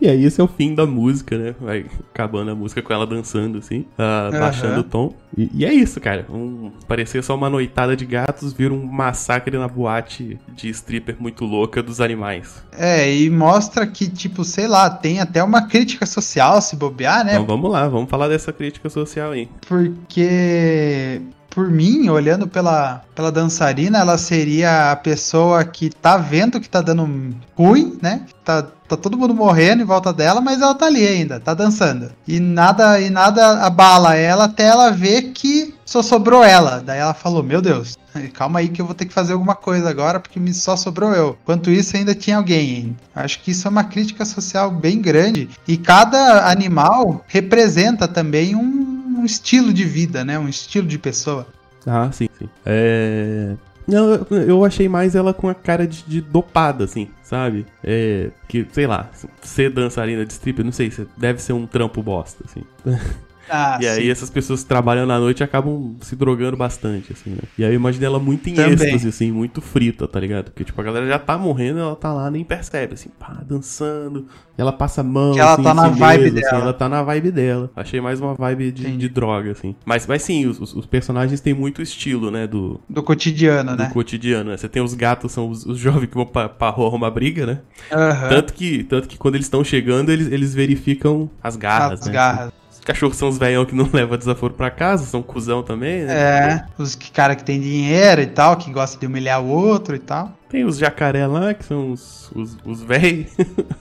E 0.00 0.08
aí 0.08 0.24
esse 0.24 0.40
é 0.40 0.44
o 0.44 0.48
fim 0.48 0.74
da 0.74 0.84
música, 0.84 1.38
né? 1.38 1.54
Vai 1.60 1.86
acabando 2.12 2.50
a 2.50 2.54
música 2.54 2.82
com 2.82 2.92
ela 2.92 3.06
dançando, 3.06 3.58
assim, 3.58 3.86
ah, 3.96 4.28
Aham. 4.32 4.40
baixando 4.40 4.80
o 4.80 4.84
tom. 4.84 5.14
E, 5.36 5.50
e 5.54 5.64
é 5.64 5.72
isso, 5.72 6.00
cara. 6.00 6.26
Um, 6.28 6.72
parecia 6.88 7.22
só 7.22 7.34
uma 7.34 7.48
noitada 7.48 7.96
de 7.96 8.04
gatos, 8.04 8.52
vira 8.52 8.74
um 8.74 8.84
massacre 8.84 9.56
na 9.56 9.68
boate 9.68 10.38
de 10.54 10.68
stripper 10.70 11.16
muito 11.20 11.44
louca 11.44 11.82
dos 11.82 12.00
animais. 12.00 12.62
É, 12.72 13.14
e 13.14 13.30
mostra 13.30 13.86
que, 13.86 14.08
tipo, 14.08 14.44
sei 14.44 14.66
lá, 14.66 14.90
tem 14.90 15.20
até 15.20 15.42
uma 15.42 15.68
crítica 15.68 16.04
social 16.04 16.43
se 16.60 16.76
bobear, 16.76 17.24
né? 17.24 17.34
Então 17.34 17.46
vamos 17.46 17.70
lá, 17.70 17.88
vamos 17.88 18.10
falar 18.10 18.28
dessa 18.28 18.52
crítica 18.52 18.88
social 18.90 19.32
aí. 19.32 19.48
Porque, 19.66 21.20
por 21.50 21.70
mim, 21.70 22.08
olhando 22.08 22.48
pela, 22.48 23.02
pela 23.14 23.30
dançarina, 23.30 23.98
ela 23.98 24.18
seria 24.18 24.92
a 24.92 24.96
pessoa 24.96 25.64
que 25.64 25.90
tá 25.90 26.16
vendo 26.16 26.60
que 26.60 26.68
tá 26.68 26.80
dando 26.80 27.34
ruim, 27.56 27.96
né? 28.02 28.26
Tá, 28.44 28.62
tá 28.88 28.96
todo 28.96 29.16
mundo 29.16 29.34
morrendo 29.34 29.82
em 29.82 29.86
volta 29.86 30.12
dela, 30.12 30.40
mas 30.40 30.60
ela 30.60 30.74
tá 30.74 30.86
ali 30.86 31.06
ainda, 31.06 31.40
tá 31.40 31.54
dançando. 31.54 32.10
E 32.26 32.40
nada, 32.40 33.00
e 33.00 33.08
nada 33.08 33.64
abala 33.64 34.14
ela 34.14 34.44
até 34.44 34.64
ela 34.66 34.90
ver 34.90 35.32
que 35.32 35.63
só 35.84 36.02
sobrou 36.02 36.42
ela. 36.42 36.80
Daí 36.84 36.98
ela 36.98 37.14
falou: 37.14 37.42
Meu 37.42 37.60
Deus, 37.60 37.98
calma 38.34 38.58
aí 38.60 38.68
que 38.68 38.80
eu 38.80 38.86
vou 38.86 38.94
ter 38.94 39.04
que 39.06 39.12
fazer 39.12 39.32
alguma 39.34 39.54
coisa 39.54 39.88
agora, 39.88 40.18
porque 40.20 40.40
me 40.40 40.52
só 40.54 40.76
sobrou 40.76 41.12
eu. 41.12 41.36
Enquanto 41.42 41.70
isso, 41.70 41.96
ainda 41.96 42.14
tinha 42.14 42.36
alguém. 42.36 42.96
Acho 43.14 43.40
que 43.40 43.50
isso 43.50 43.66
é 43.66 43.70
uma 43.70 43.84
crítica 43.84 44.24
social 44.24 44.70
bem 44.70 45.00
grande. 45.00 45.48
E 45.66 45.76
cada 45.76 46.50
animal 46.50 47.24
representa 47.26 48.06
também 48.08 48.54
um, 48.54 49.18
um 49.20 49.24
estilo 49.24 49.72
de 49.72 49.84
vida, 49.84 50.24
né? 50.24 50.38
Um 50.38 50.48
estilo 50.48 50.86
de 50.86 50.98
pessoa. 50.98 51.46
Ah, 51.86 52.10
sim, 52.12 52.28
sim. 52.38 52.48
É. 52.64 53.54
Não, 53.86 54.14
eu- 54.30 54.64
achei 54.64 54.88
mais 54.88 55.14
ela 55.14 55.34
com 55.34 55.46
a 55.46 55.54
cara 55.54 55.86
de, 55.86 56.02
de 56.04 56.22
dopada, 56.22 56.84
assim, 56.84 57.10
sabe? 57.22 57.66
É. 57.82 58.30
Que, 58.48 58.66
sei 58.72 58.86
lá, 58.86 59.10
ser 59.42 59.70
dançarina 59.70 60.24
de 60.24 60.32
stripper, 60.32 60.64
não 60.64 60.72
sei, 60.72 60.90
se 60.90 61.06
deve 61.18 61.42
ser 61.42 61.52
um 61.52 61.66
trampo 61.66 62.02
bosta, 62.02 62.42
assim. 62.48 62.62
Ah, 63.48 63.80
E 63.80 63.86
aí 63.86 64.08
sim. 64.08 64.10
essas 64.10 64.30
pessoas 64.30 64.62
que 64.62 64.68
trabalham 64.68 65.04
na 65.04 65.18
noite 65.18 65.42
acabam 65.42 65.96
se 66.00 66.14
drogando 66.14 66.56
bastante, 66.56 67.12
assim, 67.12 67.30
né? 67.30 67.42
E 67.58 67.64
aí 67.64 67.70
eu 67.72 67.74
imagino 67.74 68.06
ela 68.06 68.20
muito 68.20 68.48
em 68.48 68.54
Também. 68.54 68.68
êxtase, 68.72 69.08
assim, 69.08 69.32
muito 69.32 69.60
frita, 69.60 70.06
tá 70.06 70.20
ligado? 70.20 70.46
Porque, 70.52 70.64
tipo, 70.64 70.80
a 70.80 70.84
galera 70.84 71.06
já 71.08 71.18
tá 71.18 71.36
morrendo, 71.36 71.80
ela 71.80 71.96
tá 71.96 72.12
lá, 72.12 72.30
nem 72.30 72.44
percebe, 72.44 72.94
assim, 72.94 73.08
pá, 73.18 73.42
dançando. 73.44 74.28
Ela 74.56 74.72
passa 74.72 75.00
a 75.00 75.04
mão, 75.04 75.34
Que 75.34 75.40
ela 75.40 75.56
assim, 75.56 75.62
tá 75.64 75.74
na 75.74 75.88
si 75.88 75.90
vibe 75.90 76.30
assim, 76.38 76.40
dela. 76.40 76.60
ela 76.60 76.72
tá 76.72 76.88
na 76.88 77.02
vibe 77.02 77.30
dela. 77.32 77.70
Achei 77.74 78.00
mais 78.00 78.20
uma 78.20 78.34
vibe 78.34 78.70
de, 78.70 78.96
de 78.96 79.08
droga, 79.08 79.50
assim. 79.50 79.74
Mas, 79.84 80.06
mas 80.06 80.22
sim, 80.22 80.46
os, 80.46 80.60
os- 80.60 80.86
personagens 80.86 81.40
têm 81.40 81.52
muito 81.52 81.82
estilo, 81.82 82.30
né, 82.30 82.46
do, 82.46 82.80
Do 82.88 83.02
cotidiano, 83.02 83.76
do 83.76 83.76
né? 83.76 83.88
cotidiano, 83.88 84.50
né? 84.50 84.56
Você 84.56 84.68
tem 84.68 84.82
os 84.82 84.94
gatos, 84.94 85.32
são 85.32 85.48
os, 85.50 85.66
os 85.66 85.78
jovens 85.78 86.06
que 86.08 86.14
vão 86.14 86.26
pra, 86.26 86.48
pra 86.48 86.70
rua 86.70 86.86
arrumar 86.88 87.10
briga, 87.10 87.44
né? 87.46 87.60
Aham. 87.90 88.28
Tanto, 88.28 88.54
que, 88.54 88.84
tanto 88.84 89.08
que 89.08 89.18
quando 89.18 89.34
eles 89.36 89.46
estão 89.46 89.64
chegando, 89.64 90.10
eles, 90.12 90.30
eles 90.32 90.54
verificam 90.54 91.30
as 91.42 91.56
garras, 91.56 92.00
As 92.00 92.06
né? 92.06 92.12
garras. 92.12 92.50
Os 92.50 92.63
cachorros 92.84 93.16
são 93.16 93.28
os 93.28 93.38
velhão 93.38 93.64
que 93.64 93.74
não 93.74 93.88
levam 93.92 94.16
desaforo 94.16 94.54
pra 94.54 94.70
casa, 94.70 95.04
são 95.04 95.22
cuzão 95.22 95.62
também, 95.62 96.04
né? 96.04 96.14
É, 96.14 96.64
os 96.78 96.94
cara 96.94 97.34
que 97.34 97.42
tem 97.42 97.60
dinheiro 97.60 98.20
e 98.20 98.26
tal, 98.26 98.56
que 98.56 98.70
gosta 98.70 98.98
de 98.98 99.06
humilhar 99.06 99.42
o 99.42 99.48
outro 99.48 99.96
e 99.96 99.98
tal. 99.98 100.32
Tem 100.54 100.64
os 100.64 100.78
jacaré 100.78 101.26
lá, 101.26 101.52
que 101.52 101.64
são 101.64 101.90
os, 101.90 102.30
os, 102.32 102.56
os 102.64 102.80
véi, 102.80 103.26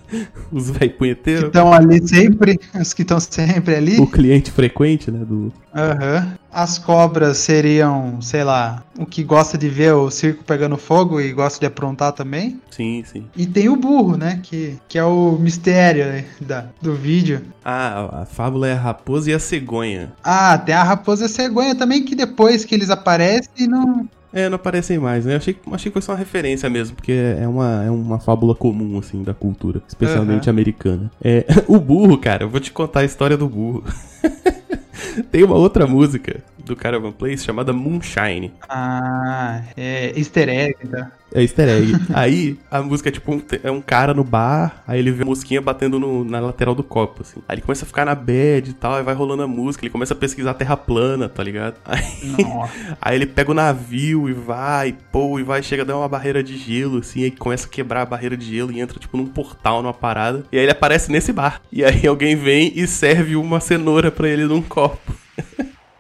os 0.52 0.72
véi 0.72 0.90
Que 0.90 0.96
punheteiros. 0.98 1.44
estão 1.44 1.72
ali 1.72 2.02
sempre, 2.08 2.60
os 2.74 2.96
que 2.96 3.04
estão 3.04 3.20
sempre 3.20 3.76
ali. 3.76 4.00
O 4.00 4.08
cliente 4.08 4.50
frequente, 4.50 5.12
né, 5.12 5.24
do... 5.24 5.54
Aham. 5.76 6.34
As 6.52 6.80
cobras 6.80 7.38
seriam, 7.38 8.20
sei 8.24 8.44
lá, 8.44 8.84
o 8.98 9.06
que 9.06 9.24
gosta 9.24 9.56
de 9.56 9.70
ver 9.70 9.94
o 9.94 10.10
circo 10.10 10.44
pegando 10.44 10.76
fogo 10.76 11.22
e 11.22 11.32
gosta 11.32 11.60
de 11.60 11.68
aprontar 11.68 12.12
também. 12.12 12.60
Sim, 12.72 13.04
sim. 13.06 13.28
E 13.38 13.46
tem 13.46 13.70
o 13.70 13.76
burro, 13.76 14.18
né? 14.18 14.40
Que, 14.42 14.76
que 14.88 14.98
é 14.98 15.04
o 15.04 15.38
mistério 15.40 16.06
né, 16.06 16.26
da, 16.42 16.66
do 16.82 16.96
vídeo. 16.96 17.44
Ah, 17.64 18.22
a 18.24 18.26
fábula 18.26 18.68
é 18.68 18.74
a 18.74 18.80
raposa 18.80 19.30
e 19.30 19.34
a 19.36 19.40
cegonha. 19.40 20.12
Ah, 20.24 20.58
tem 20.58 20.74
a 20.74 20.82
raposa 20.82 21.28
cegonha 21.28 21.76
também, 21.76 22.04
que 22.04 22.16
depois 22.16 22.66
que 22.66 22.74
eles 22.74 22.90
aparecem, 22.90 23.68
não. 23.68 24.10
É, 24.34 24.50
não 24.50 24.56
aparecem 24.56 24.98
mais, 24.98 25.26
né? 25.26 25.34
Eu 25.34 25.38
achei, 25.38 25.56
achei 25.72 25.92
que 25.92 25.94
foi 25.94 26.02
só 26.02 26.14
uma 26.14 26.18
referência 26.18 26.68
mesmo, 26.70 26.96
porque 26.96 27.12
é 27.12 27.48
uma, 27.48 27.84
é 27.84 27.92
uma 27.92 28.20
fábula 28.20 28.56
comum, 28.56 28.98
assim, 28.98 29.22
da 29.22 29.34
cultura, 29.34 29.82
especialmente 29.88 30.50
americana. 30.50 31.12
É, 31.24 31.46
o 31.68 31.80
burro, 31.80 32.18
cara, 32.18 32.44
eu 32.44 32.50
vou 32.50 32.60
te 32.60 32.72
contar 32.72 33.02
a 33.02 33.06
história 33.06 33.38
do 33.38 33.48
burro. 33.48 33.84
Tem 35.32 35.44
uma 35.44 35.56
outra 35.56 35.86
música 35.86 36.44
do 36.66 36.76
Caravan 36.76 37.12
Place 37.12 37.44
chamada 37.44 37.72
Moonshine. 37.72 38.52
Ah, 38.68 39.62
é 39.78 40.18
easter 40.18 40.50
egg, 40.50 40.88
tá? 40.88 41.12
É 41.36 41.42
easter 41.42 41.68
egg. 41.68 41.94
aí 42.14 42.60
a 42.70 42.82
música 42.82 43.10
é 43.10 43.12
tipo 43.12 43.34
um, 43.34 43.42
é 43.64 43.72
um 43.72 43.82
cara 43.82 44.14
no 44.14 44.24
bar, 44.24 44.84
aí 44.88 45.00
ele 45.00 45.12
vê 45.12 45.24
a 45.24 45.26
mosquinha 45.26 45.60
batendo 45.60 46.00
no- 46.00 46.24
na 46.24 46.40
lateral 46.40 46.76
do 46.76 46.84
copo, 46.84 47.24
assim. 47.24 47.42
Aí 47.50 47.56
ele 47.56 47.62
começa 47.64 47.84
a 47.86 47.88
ficar 47.88 48.06
na 48.06 48.14
bad 48.14 48.70
e 48.70 48.74
tal, 48.74 48.94
aí 48.96 49.04
vai 49.04 49.16
rolando 49.16 49.42
a 49.44 49.48
música, 49.48 49.84
ele 49.84 49.92
começa 49.92 50.14
a 50.14 50.18
pesquisar 50.18 50.52
a 50.52 50.54
terra 50.54 50.78
plana, 50.78 51.28
tá 51.28 51.44
ligado? 51.44 51.76
Aí, 51.86 52.44
Nossa. 52.44 52.98
aí 53.02 53.16
ele 53.16 53.26
pega 53.26 53.50
o 53.52 53.54
navio 53.56 54.30
e 54.30 54.34
vai, 54.34 54.96
pô, 55.12 55.40
e 55.40 55.44
vai, 55.44 55.64
chega 55.64 55.82
a 55.82 55.86
dar 55.86 55.98
uma 55.98 56.08
barreira 56.08 56.44
de 56.44 56.56
gelo, 56.58 57.00
assim, 57.00 57.24
aí 57.24 57.32
começa 57.32 57.66
a 57.66 57.70
quebrar 57.70 58.04
a 58.04 58.06
barreira 58.06 58.38
de 58.38 58.46
gelo 58.46 58.72
e 58.72 58.80
entra, 58.80 59.00
tipo, 59.00 59.18
num 59.18 59.26
portal, 59.26 59.82
numa 59.82 59.94
parada. 59.94 60.46
E 60.52 60.58
aí 60.58 60.64
ele 60.66 60.72
aparece 60.72 61.12
nesse 61.12 61.34
bar. 61.34 61.62
E 61.72 61.84
aí 61.84 62.06
alguém 62.08 62.36
vem 62.36 62.72
e 62.76 62.86
serve 62.88 63.36
uma 63.36 63.60
cenoura 63.60 64.12
pra 64.12 64.30
ele 64.30 64.46
num 64.46 64.62
copo. 64.62 65.14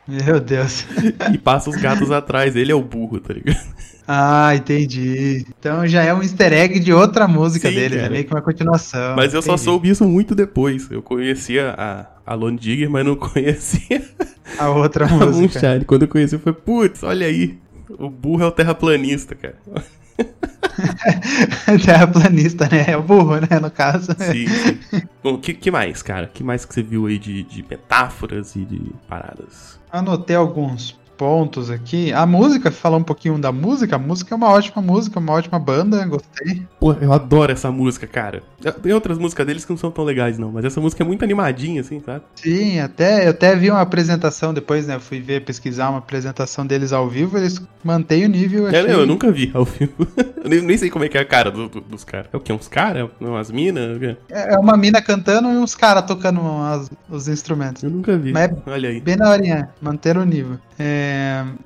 Meu 0.07 0.39
Deus. 0.39 0.85
e 1.33 1.37
passa 1.37 1.69
os 1.69 1.75
gatos 1.77 2.11
atrás. 2.11 2.55
Ele 2.55 2.71
é 2.71 2.75
o 2.75 2.81
burro, 2.81 3.19
tá 3.19 3.33
ligado? 3.33 3.57
Ah, 4.07 4.53
entendi. 4.55 5.45
Então 5.57 5.87
já 5.87 6.03
é 6.03 6.13
um 6.13 6.21
easter 6.21 6.51
egg 6.51 6.79
de 6.79 6.91
outra 6.91 7.27
música 7.27 7.69
Sim, 7.69 7.75
dele, 7.75 7.95
é 7.95 7.99
cara. 7.99 8.09
meio 8.11 8.25
que 8.25 8.33
uma 8.33 8.41
continuação. 8.41 9.15
Mas 9.15 9.33
eu 9.33 9.41
só 9.41 9.53
Entendi. 9.53 9.63
soube 9.63 9.89
isso 9.89 10.05
muito 10.05 10.35
depois. 10.35 10.89
Eu 10.91 11.01
conhecia 11.01 11.73
a, 11.77 12.05
a 12.25 12.33
Lone 12.33 12.57
Digger, 12.57 12.89
mas 12.89 13.05
não 13.05 13.15
conhecia 13.17 14.03
a 14.57 14.69
outra 14.69 15.05
a 15.07 15.09
música. 15.09 15.59
Moonshine. 15.61 15.85
Quando 15.85 16.01
eu 16.03 16.07
conheci, 16.07 16.35
eu 16.35 16.39
falei, 16.39 16.59
putz, 16.63 17.03
olha 17.03 17.27
aí. 17.27 17.57
O 17.97 18.09
burro 18.09 18.43
é 18.43 18.47
o 18.47 18.51
terraplanista, 18.51 19.35
cara. 19.35 19.55
Terraplanista, 21.85 22.67
né? 22.71 22.85
É 22.87 22.97
o 22.97 23.01
burro, 23.03 23.37
né? 23.37 23.59
No 23.61 23.69
caso. 23.69 24.13
Sim, 24.17 24.47
sim. 24.47 25.01
Bom, 25.23 25.33
o 25.35 25.37
que, 25.37 25.53
que 25.53 25.69
mais, 25.69 26.01
cara? 26.01 26.25
O 26.25 26.29
que 26.29 26.43
mais 26.43 26.65
que 26.65 26.73
você 26.73 26.81
viu 26.81 27.05
aí 27.07 27.19
de, 27.19 27.43
de 27.43 27.63
metáforas 27.69 28.55
e 28.55 28.65
de 28.65 28.91
paradas? 29.07 29.79
Anotei 29.91 30.35
alguns 30.35 30.97
pontos 31.17 31.69
aqui. 31.69 32.11
A 32.13 32.25
música, 32.25 32.71
falar 32.71 32.97
um 32.97 33.03
pouquinho 33.03 33.37
da 33.37 33.51
música. 33.51 33.95
A 33.95 33.99
música 33.99 34.33
é 34.33 34.37
uma 34.37 34.49
ótima 34.49 34.81
música, 34.81 35.19
uma 35.19 35.33
ótima 35.33 35.59
banda, 35.59 36.05
gostei. 36.05 36.63
Pô, 36.79 36.93
eu 36.93 37.13
adoro 37.13 37.51
essa 37.51 37.71
música, 37.71 38.05
cara. 38.07 38.43
Tem 38.81 38.93
outras 38.93 39.17
músicas 39.17 39.45
deles 39.45 39.65
que 39.65 39.71
não 39.71 39.77
são 39.77 39.91
tão 39.91 40.03
legais, 40.03 40.37
não. 40.37 40.51
Mas 40.51 40.65
essa 40.65 40.79
música 40.81 41.03
é 41.03 41.05
muito 41.05 41.23
animadinha, 41.23 41.81
assim, 41.81 42.01
sabe? 42.05 42.23
Sim, 42.35 42.79
até 42.79 43.25
eu 43.25 43.31
até 43.31 43.55
vi 43.55 43.69
uma 43.69 43.81
apresentação 43.81 44.53
depois, 44.53 44.87
né? 44.87 44.99
Fui 44.99 45.19
ver, 45.19 45.43
pesquisar 45.45 45.89
uma 45.89 45.99
apresentação 45.99 46.65
deles 46.65 46.91
ao 46.93 47.07
vivo, 47.09 47.37
eles 47.37 47.61
mantêm 47.83 48.25
o 48.25 48.29
nível. 48.29 48.67
É, 48.67 48.79
achei- 48.79 48.93
eu 48.93 49.05
nunca 49.05 49.31
vi 49.31 49.51
ao 49.53 49.65
vivo. 49.65 49.93
eu 50.43 50.49
nem, 50.49 50.61
nem 50.61 50.77
sei 50.77 50.89
como 50.89 51.05
é 51.05 51.09
que 51.09 51.17
é 51.17 51.21
a 51.21 51.25
cara 51.25 51.51
do- 51.51 51.69
do- 51.69 51.81
dos 51.81 52.03
caras. 52.03 52.27
É 52.33 52.37
o 52.37 52.39
quê? 52.39 52.51
Uns 52.53 52.67
caras? 52.67 53.09
Umas 53.19 53.51
minas? 53.51 53.97
O 53.97 53.99
quê? 53.99 54.17
É 54.29 54.57
uma 54.57 54.75
mina 54.77 55.01
cantando 55.01 55.49
e 55.49 55.57
uns 55.57 55.75
caras 55.75 56.03
tocando 56.05 56.41
as- 56.63 56.89
os 57.09 57.27
instrumentos. 57.27 57.83
Eu 57.83 57.89
nunca 57.89 58.17
vi. 58.17 58.31
Mas- 58.31 58.51
Olha 58.65 58.89
aí. 58.89 58.99
Bem 59.01 59.15
na 59.15 59.29
horinha, 59.29 59.69
manter 59.81 60.17
o 60.17 60.23
nível. 60.25 60.57
É, 60.79 61.02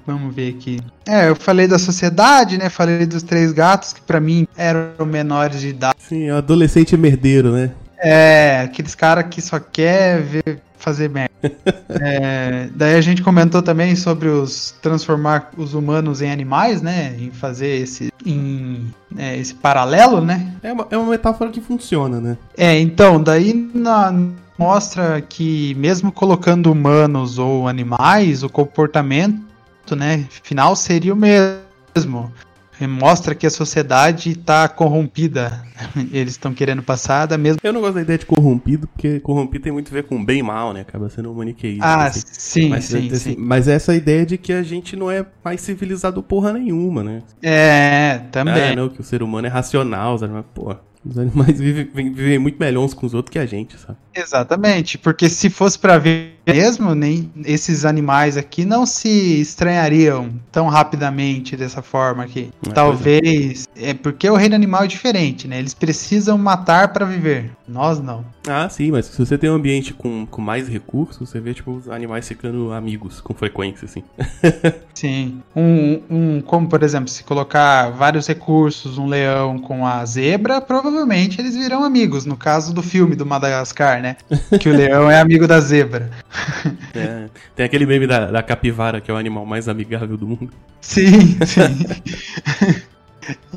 vamos 0.06 0.34
ver 0.36 0.56
aqui. 0.56 0.79
É, 1.08 1.29
eu 1.29 1.36
falei 1.36 1.67
da 1.67 1.79
sociedade, 1.79 2.58
né? 2.58 2.70
Falei 2.70 3.06
dos 3.06 3.24
três 3.24 3.51
gatos, 3.51 3.94
que 3.94 4.01
pra 4.01 4.20
mim 4.20 4.48
eram 4.56 5.06
menores 5.06 5.60
de 5.62 5.70
idade. 5.70 5.96
Sim, 6.00 6.27
é 6.29 6.34
um 6.34 6.38
adolescente 6.38 6.96
merdeiro, 6.98 7.51
né? 7.51 7.72
É, 8.00 8.62
aqueles 8.65 8.94
caras 8.94 9.25
que 9.29 9.41
só 9.41 9.60
quer 9.60 10.22
ver 10.22 10.60
fazer 10.77 11.10
merda. 11.10 11.27
É, 12.00 12.67
daí 12.75 12.96
a 12.96 13.01
gente 13.01 13.24
comentou 13.24 13.62
também 13.62 13.96
sobre 13.96 14.27
os 14.27 14.75
transformar 14.82 15.51
os 15.58 15.74
humanos 15.74 16.22
em 16.22 16.29
animais, 16.29 16.82
né? 16.82 17.15
Em 17.17 17.32
fazer 17.32 17.82
esse, 17.82 18.12
em, 18.25 18.94
é, 19.17 19.38
esse 19.38 19.53
paralelo, 19.56 20.22
né? 20.22 20.51
É 20.62 20.74
uma, 20.74 20.88
é 20.91 20.98
uma 20.98 21.10
metáfora 21.10 21.50
que 21.50 21.62
funciona, 21.62 22.20
né? 22.20 22.38
É, 22.56 22.77
então, 22.79 23.22
daí 23.22 23.70
na- 23.74 24.13
mostra 24.58 25.22
que 25.22 25.76
mesmo 25.76 26.12
colocando 26.12 26.72
humanos 26.72 27.38
ou 27.38 27.68
animais, 27.68 28.44
o 28.44 28.50
comportamento, 28.50 29.96
né, 29.96 30.26
final 30.44 30.76
seria 30.76 31.14
o 31.14 31.18
mesmo. 31.18 32.32
Mostra 32.86 33.34
que 33.34 33.48
a 33.48 33.50
sociedade 33.50 34.32
está 34.32 34.68
corrompida. 34.68 35.64
Eles 36.14 36.34
estão 36.34 36.54
querendo 36.54 36.84
passar 36.84 37.26
da 37.26 37.36
mesma. 37.36 37.60
Eu 37.64 37.74
não 37.74 37.82
gosto 37.82 37.96
da 37.96 38.02
ideia 38.02 38.20
de 38.20 38.26
corrompido, 38.28 38.88
porque 38.88 39.20
corrompido 39.20 39.64
tem 39.64 39.74
muito 39.74 39.90
a 39.90 39.94
ver 39.94 40.04
com 40.04 40.24
bem 40.24 40.40
e 40.40 40.44
mal, 40.44 40.74
né? 40.74 40.82
Acaba 40.82 41.10
sendo 41.10 41.32
um 41.32 41.34
maniqueísmo. 41.34 41.84
Ah, 41.84 42.06
assim. 42.06 42.22
sim, 42.28 42.70
Mas, 42.70 42.86
sim, 42.86 43.08
assim, 43.08 43.18
sim. 43.18 43.36
mas 43.40 43.68
essa 43.68 43.96
ideia 43.96 44.24
de 44.26 44.38
que 44.38 44.54
a 44.54 44.62
gente 44.62 44.96
não 44.96 45.10
é 45.10 45.26
mais 45.44 45.62
civilizado 45.62 46.22
porra 46.22 46.54
nenhuma, 46.54 47.02
né? 47.04 47.24
É, 47.42 48.20
também. 48.32 48.74
Ah, 48.74 48.76
não, 48.76 48.90
que 48.90 49.02
o 49.02 49.04
ser 49.04 49.24
humano 49.24 49.48
é 49.48 49.50
racional, 49.50 50.14
os 50.14 50.22
animais, 50.22 50.46
porra. 50.54 50.80
Os 51.06 51.18
animais 51.18 51.58
vivem, 51.60 52.13
vivem 52.13 52.39
muito 52.39 52.58
melhor 52.60 52.84
uns 52.84 52.94
com 52.94 53.06
os 53.06 53.13
outros 53.13 53.32
que 53.32 53.39
a 53.39 53.46
gente, 53.46 53.77
sabe? 53.80 53.98
Exatamente, 54.16 54.98
porque 54.98 55.30
se 55.30 55.50
fosse 55.50 55.77
pra 55.77 55.98
ver 55.98 56.38
mesmo, 56.48 56.96
nem 56.96 57.30
esses 57.46 57.84
animais 57.86 58.38
aqui 58.38 58.63
não 58.63 58.86
se 58.86 59.42
estranhariam 59.42 60.32
tão 60.51 60.68
rapidamente 60.68 61.58
dessa 61.58 61.82
forma 61.82 62.24
aqui. 62.24 62.50
É, 62.66 62.72
Talvez 62.72 63.68
é 63.75 63.94
porque 63.94 64.30
o 64.30 64.36
reino 64.36 64.56
animal 64.56 64.86
é 64.86 64.88
diferente, 64.88 65.48
né? 65.48 65.60
Eles 65.60 65.74
precisam 65.74 66.38
matar 66.38 66.94
pra 66.94 67.06
viver. 67.06 67.51
Nós 67.68 68.00
não. 68.00 68.25
Ah, 68.48 68.70
sim, 68.70 68.92
mas 68.92 69.08
se 69.08 69.20
você 69.20 69.38
tem 69.38 69.50
um 69.50 69.56
ambiente 69.56 69.94
com, 69.94 70.25
com 70.25 70.42
mais 70.42 70.70
recursos, 70.70 71.30
você 71.30 71.39
vê, 71.39 71.54
tipo, 71.54 71.72
os 71.72 71.89
animais 71.89 72.25
ficando 72.25 72.72
amigos 72.72 73.20
com 73.20 73.34
frequência, 73.34 73.86
assim. 73.86 74.04
Sim. 74.94 75.44
Um, 75.56 76.01
um 76.10 76.42
como 76.42 76.68
por 76.68 76.82
exemplo, 76.82 77.08
se 77.08 77.24
colocar 77.24 77.92
vários 77.92 78.25
recursos, 78.25 78.98
um 78.98 79.06
leão 79.06 79.60
com 79.60 79.86
a 79.86 80.04
zebra, 80.06 80.60
provavelmente 80.60 80.87
eles 81.39 81.56
virão 81.56 81.84
amigos. 81.84 82.25
No 82.25 82.38
caso 82.38 82.74
do 82.74 82.82
filme 82.82 83.15
do 83.15 83.25
Madagascar, 83.25 84.01
né? 84.01 84.17
Que 84.60 84.70
o 84.70 84.75
leão 84.75 85.10
é 85.10 85.20
amigo 85.20 85.48
da 85.48 85.60
zebra. 85.60 86.10
É, 86.96 87.29
tem 87.56 87.63
aquele 87.63 87.86
meme 87.86 88.08
da, 88.08 88.32
da 88.32 88.41
capivara, 88.41 89.00
que 89.00 89.12
é 89.12 89.13
o 89.13 89.17
animal 89.17 89.46
mais 89.46 89.70
amigável 89.70 90.17
do 90.17 90.27
mundo. 90.27 90.50
Sim, 90.82 91.38
sim. 91.46 92.75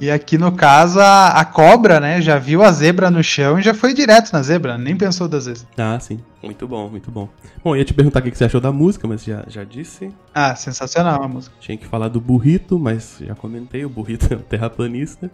E 0.00 0.10
aqui 0.10 0.36
no 0.38 0.52
caso 0.52 0.98
a, 0.98 1.28
a 1.28 1.44
cobra, 1.44 2.00
né, 2.00 2.20
já 2.20 2.38
viu 2.38 2.62
a 2.62 2.72
zebra 2.72 3.10
no 3.10 3.22
chão 3.22 3.58
e 3.58 3.62
já 3.62 3.74
foi 3.74 3.92
direto 3.92 4.32
na 4.32 4.42
zebra, 4.42 4.76
nem 4.76 4.96
pensou 4.96 5.28
duas 5.28 5.46
vezes. 5.46 5.66
Ah, 5.76 5.98
sim. 6.00 6.20
Muito 6.42 6.66
bom, 6.66 6.88
muito 6.88 7.10
bom. 7.10 7.28
Bom, 7.62 7.76
ia 7.76 7.84
te 7.84 7.92
perguntar 7.92 8.20
o 8.20 8.22
que 8.22 8.30
que 8.30 8.38
você 8.38 8.44
achou 8.44 8.60
da 8.60 8.72
música, 8.72 9.06
mas 9.06 9.22
já, 9.22 9.44
já 9.46 9.62
disse. 9.62 10.10
Ah, 10.34 10.54
sensacional 10.56 11.22
a 11.22 11.28
música. 11.28 11.54
Tinha 11.60 11.76
que 11.76 11.86
falar 11.86 12.08
do 12.08 12.20
burrito, 12.20 12.78
mas 12.78 13.18
já 13.20 13.34
comentei, 13.34 13.84
o 13.84 13.90
burrito 13.90 14.26
é 14.32 14.36
um 14.36 14.40
terraplanista. 14.40 15.30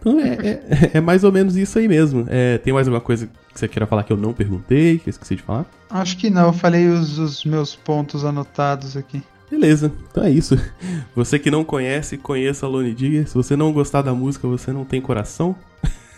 Então 0.00 0.18
é, 0.20 0.28
é, 0.28 0.90
é 0.98 1.00
mais 1.00 1.24
ou 1.24 1.32
menos 1.32 1.56
isso 1.56 1.78
aí 1.78 1.88
mesmo. 1.88 2.24
É, 2.28 2.58
tem 2.58 2.72
mais 2.72 2.86
alguma 2.86 3.00
coisa 3.00 3.26
que 3.52 3.58
você 3.58 3.66
queira 3.68 3.86
falar 3.86 4.04
que 4.04 4.12
eu 4.12 4.16
não 4.16 4.32
perguntei, 4.32 4.98
que 4.98 5.08
eu 5.08 5.10
esqueci 5.10 5.36
de 5.36 5.42
falar? 5.42 5.66
Acho 5.90 6.16
que 6.16 6.30
não, 6.30 6.46
eu 6.48 6.52
falei 6.52 6.88
os, 6.88 7.18
os 7.18 7.44
meus 7.44 7.74
pontos 7.74 8.24
anotados 8.24 8.96
aqui. 8.96 9.22
Beleza, 9.50 9.90
então 10.10 10.22
é 10.24 10.30
isso. 10.30 10.58
Você 11.16 11.38
que 11.38 11.50
não 11.50 11.64
conhece, 11.64 12.18
conheça 12.18 12.66
a 12.66 12.68
Lone 12.68 12.92
Digger. 12.92 13.26
Se 13.26 13.34
você 13.34 13.56
não 13.56 13.72
gostar 13.72 14.02
da 14.02 14.12
música, 14.14 14.46
você 14.46 14.72
não 14.72 14.84
tem 14.84 15.00
coração. 15.00 15.56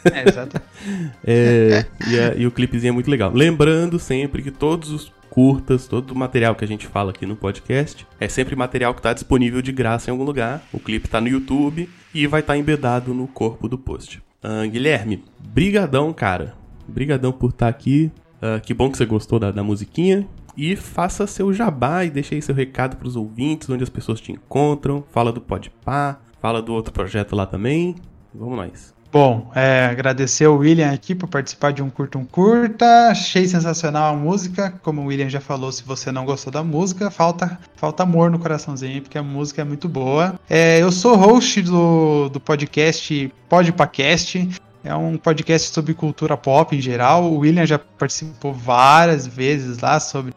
É, 0.04 0.28
exato. 0.28 0.60
É, 1.24 1.84
e, 2.08 2.18
a- 2.18 2.34
e 2.34 2.46
o 2.46 2.50
clipezinho 2.50 2.90
é 2.90 2.92
muito 2.92 3.10
legal. 3.10 3.30
Lembrando 3.34 3.98
sempre 3.98 4.42
que 4.42 4.50
todos 4.50 4.90
os 4.90 5.12
curtas, 5.30 5.86
todo 5.86 6.10
o 6.10 6.18
material 6.18 6.54
que 6.54 6.64
a 6.64 6.68
gente 6.68 6.86
fala 6.86 7.12
aqui 7.12 7.24
no 7.24 7.36
podcast. 7.36 8.06
É 8.18 8.28
sempre 8.28 8.56
material 8.56 8.92
que 8.92 9.00
está 9.00 9.12
disponível 9.12 9.62
de 9.62 9.72
graça 9.72 10.10
em 10.10 10.12
algum 10.12 10.24
lugar. 10.24 10.62
O 10.72 10.80
clipe 10.80 11.06
está 11.06 11.20
no 11.20 11.28
YouTube 11.28 11.88
e 12.12 12.26
vai 12.26 12.40
estar 12.40 12.54
tá 12.54 12.58
embedado 12.58 13.14
no 13.14 13.26
corpo 13.26 13.68
do 13.68 13.78
post. 13.78 14.22
Uh, 14.42 14.68
Guilherme, 14.68 15.24
brigadão, 15.38 16.12
cara. 16.12 16.54
Brigadão 16.86 17.32
por 17.32 17.50
estar 17.50 17.66
tá 17.66 17.70
aqui. 17.70 18.10
Uh, 18.42 18.60
que 18.60 18.74
bom 18.74 18.90
que 18.90 18.98
você 18.98 19.06
gostou 19.06 19.38
da, 19.38 19.50
da 19.50 19.62
musiquinha. 19.62 20.26
E 20.56 20.74
faça 20.76 21.26
seu 21.26 21.54
jabá 21.54 22.04
e 22.04 22.10
deixe 22.10 22.34
aí 22.34 22.42
seu 22.42 22.54
recado 22.54 22.96
para 22.96 23.08
os 23.08 23.16
ouvintes, 23.16 23.70
onde 23.70 23.84
as 23.84 23.88
pessoas 23.88 24.20
te 24.20 24.32
encontram. 24.32 25.04
Fala 25.10 25.32
do 25.32 25.40
Podpah, 25.40 26.20
fala 26.40 26.60
do 26.60 26.74
outro 26.74 26.92
projeto 26.92 27.36
lá 27.36 27.46
também. 27.46 27.94
Vamos 28.34 28.56
nós. 28.56 28.99
Bom, 29.12 29.50
é, 29.56 29.86
agradecer 29.86 30.46
o 30.46 30.58
William 30.58 30.92
aqui 30.92 31.16
por 31.16 31.28
participar 31.28 31.72
de 31.72 31.82
um 31.82 31.90
curto 31.90 32.16
um 32.16 32.24
curta. 32.24 33.08
Achei 33.08 33.44
sensacional 33.48 34.14
a 34.14 34.16
música. 34.16 34.72
Como 34.82 35.02
o 35.02 35.06
William 35.06 35.28
já 35.28 35.40
falou, 35.40 35.72
se 35.72 35.82
você 35.82 36.12
não 36.12 36.24
gostou 36.24 36.52
da 36.52 36.62
música, 36.62 37.10
falta, 37.10 37.58
falta 37.74 38.04
amor 38.04 38.30
no 38.30 38.38
coraçãozinho, 38.38 39.02
porque 39.02 39.18
a 39.18 39.22
música 39.22 39.62
é 39.62 39.64
muito 39.64 39.88
boa. 39.88 40.38
É, 40.48 40.80
eu 40.80 40.92
sou 40.92 41.16
host 41.16 41.60
do, 41.62 42.28
do 42.28 42.38
podcast 42.38 43.32
Podpacast. 43.48 44.48
É 44.84 44.94
um 44.94 45.18
podcast 45.18 45.74
sobre 45.74 45.92
cultura 45.92 46.36
pop 46.36 46.74
em 46.74 46.80
geral. 46.80 47.24
O 47.24 47.38
William 47.38 47.66
já 47.66 47.78
participou 47.78 48.54
várias 48.54 49.26
vezes 49.26 49.78
lá 49.80 49.98
sobre 49.98 50.32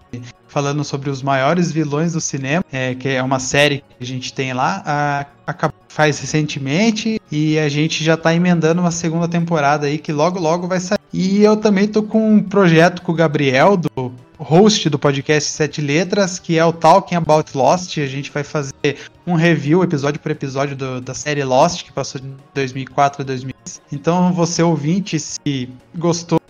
falando 0.53 0.84
sobre 0.84 1.10
os 1.10 1.24
maiores 1.24 1.72
vilões 1.72 2.13
do 2.13 2.22
cinema, 2.22 2.63
é, 2.72 2.94
que 2.94 3.10
é 3.10 3.24
uma 3.24 3.39
série 3.39 3.84
que 3.98 4.03
a 4.03 4.06
gente 4.06 4.32
tem 4.32 4.53
lá, 4.53 4.84
a, 4.86 5.25
a, 5.48 5.53
faz 5.93 6.19
recentemente 6.19 7.21
e 7.31 7.59
a 7.59 7.69
gente 7.69 8.03
já 8.03 8.15
está 8.15 8.33
emendando 8.33 8.81
uma 8.81 8.89
segunda 8.89 9.27
temporada 9.27 9.85
aí 9.85 10.00
que 10.00 10.12
logo 10.12 10.39
logo 10.39 10.67
vai 10.67 10.79
sair. 10.79 10.97
E 11.13 11.43
eu 11.43 11.55
também 11.55 11.88
tô 11.88 12.01
com 12.01 12.33
um 12.33 12.41
projeto 12.41 13.03
com 13.03 13.12
o 13.12 13.15
Gabriel 13.15 13.77
do 13.77 14.12
host 14.39 14.89
do 14.89 14.97
podcast 14.97 15.51
Sete 15.51 15.81
Letras, 15.81 16.39
que 16.39 16.57
é 16.57 16.65
o 16.65 16.73
Talking 16.73 17.13
About 17.13 17.55
Lost. 17.55 18.00
A 18.00 18.07
gente 18.07 18.31
vai 18.31 18.43
fazer 18.43 18.97
um 19.25 19.35
review, 19.35 19.83
episódio 19.83 20.19
por 20.19 20.31
episódio, 20.31 20.75
do, 20.75 21.00
da 21.00 21.13
série 21.13 21.43
Lost, 21.43 21.83
que 21.83 21.91
passou 21.91 22.19
de 22.19 22.27
2004 22.55 23.21
a 23.21 23.25
2006. 23.25 23.81
Então, 23.91 24.33
você 24.33 24.63
ouvinte, 24.63 25.19
se 25.19 25.69
gostou 25.95 26.41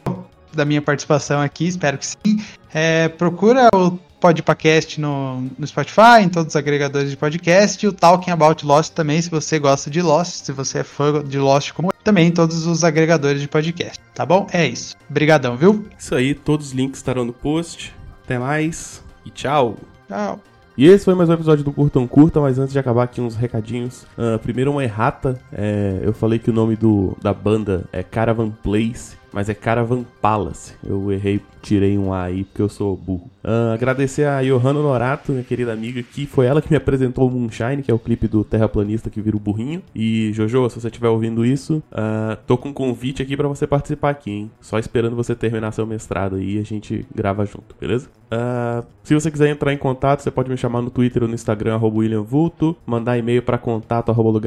da 0.54 0.64
minha 0.64 0.82
participação 0.82 1.42
aqui, 1.42 1.68
espero 1.68 1.98
que 1.98 2.06
sim, 2.06 2.42
é, 2.74 3.10
procura 3.10 3.68
o 3.76 4.00
Podpacast 4.24 5.02
no, 5.02 5.42
no 5.60 5.68
Spotify, 5.68 6.22
em 6.22 6.30
todos 6.30 6.54
os 6.54 6.56
agregadores 6.56 7.12
de 7.12 7.18
podcast, 7.18 7.86
e 7.86 7.90
o 7.90 7.92
Talking 7.92 8.32
About 8.32 8.66
Lost 8.66 8.94
também, 8.94 9.22
se 9.22 9.30
você 9.30 9.60
gosta 9.60 9.90
de 9.90 10.02
Lost, 10.02 10.46
se 10.46 10.54
você 10.54 10.80
é 10.80 10.84
fã 10.86 11.22
de 11.22 11.38
Lost 11.38 11.74
como 11.74 11.90
eu, 11.90 11.94
também 12.06 12.28
em 12.28 12.32
todos 12.32 12.66
os 12.66 12.86
agregadores 12.86 13.42
de 13.42 13.50
podcast, 13.50 14.00
tá 14.16 14.26
bom? 14.26 14.48
É 14.54 14.66
isso. 14.66 14.96
Obrigadão, 15.10 15.58
viu? 15.58 15.86
Isso 16.00 16.16
aí, 16.16 16.34
todos 16.34 16.68
os 16.68 16.72
links 16.72 17.00
estarão 17.00 17.26
no 17.26 17.34
post. 17.34 17.94
Até 18.24 18.40
mais 18.40 19.04
e 19.26 19.30
tchau. 19.30 19.76
Tchau. 20.08 20.40
E 20.78 20.88
esse 20.88 21.04
foi 21.04 21.16
mais 21.16 21.30
um 21.30 21.34
episódio 21.34 21.66
do 21.66 21.74
Curtão 21.74 22.08
Curta, 22.08 22.40
mas 22.40 22.58
antes 22.58 22.72
de 22.72 22.80
acabar 22.80 23.04
aqui 23.04 23.20
uns 23.20 23.36
recadinhos. 23.36 24.04
Uh, 24.18 24.40
primeiro 24.40 24.72
uma 24.72 24.86
errata, 24.86 25.38
é, 25.52 26.00
eu 26.02 26.14
falei 26.14 26.40
que 26.40 26.50
o 26.50 26.54
nome 26.54 26.78
do, 26.78 27.18
da 27.22 27.34
banda 27.34 27.84
é 27.92 28.02
Caravan 28.02 28.52
Place 28.52 29.18
mas 29.34 29.50
é 29.50 29.54
Caravan 29.54 30.06
Palace. 30.22 30.74
Eu 30.84 31.12
errei, 31.12 31.42
tirei 31.62 31.98
um 31.98 32.14
A 32.14 32.24
aí 32.24 32.44
porque 32.44 32.62
eu 32.62 32.70
sou 32.70 32.96
burro. 32.96 33.30
Uh, 33.44 33.74
agradecer 33.74 34.26
a 34.26 34.42
Johanna 34.42 34.82
Norato, 34.82 35.32
minha 35.32 35.44
querida 35.44 35.74
amiga, 35.74 36.02
que 36.02 36.26
foi 36.26 36.46
ela 36.46 36.62
que 36.62 36.70
me 36.70 36.78
apresentou 36.78 37.28
o 37.28 37.32
Moonshine, 37.32 37.82
que 37.84 37.92
é 37.92 37.94
o 37.94 38.00
clipe 38.00 38.28
do 38.28 38.44
terraplanista 38.44 39.10
que 39.10 39.22
vira 39.22 39.36
o 39.36 39.40
burrinho. 39.40 39.82
E 39.94 40.32
Jojo, 40.34 40.70
se 40.70 40.80
você 40.80 40.88
estiver 40.88 41.10
ouvindo 41.10 41.46
isso, 41.46 41.84
uh, 41.92 42.38
tô 42.48 42.58
com 42.58 42.70
um 42.70 42.74
convite 42.74 43.22
aqui 43.22 43.36
para 43.36 43.48
você 43.48 43.66
participar 43.66 44.12
aqui, 44.12 44.32
hein? 44.32 44.52
Só 44.62 44.78
esperando 44.78 45.16
você 45.16 45.36
terminar 45.36 45.72
seu 45.72 45.86
mestrado 45.86 46.36
aí 46.36 46.58
e 46.58 46.60
a 46.60 46.64
gente 46.64 47.06
grava 47.14 47.46
junto, 47.46 47.76
beleza? 47.80 48.08
Uh, 48.34 48.86
se 49.04 49.14
você 49.14 49.30
quiser 49.30 49.50
entrar 49.50 49.74
em 49.74 49.78
contato, 49.78 50.22
você 50.22 50.32
pode 50.32 50.50
me 50.50 50.58
chamar 50.58 50.82
no 50.82 50.90
Twitter 50.90 51.24
ou 51.24 51.30
no 51.30 51.36
Instagram, 51.36 51.76
arroba 51.76 51.98
William 51.98 52.22
Vulto, 52.22 52.76
mandar 52.86 53.18
e-mail 53.18 53.42
para 53.42 53.58
contato 53.58 54.10
arroba 54.10 54.42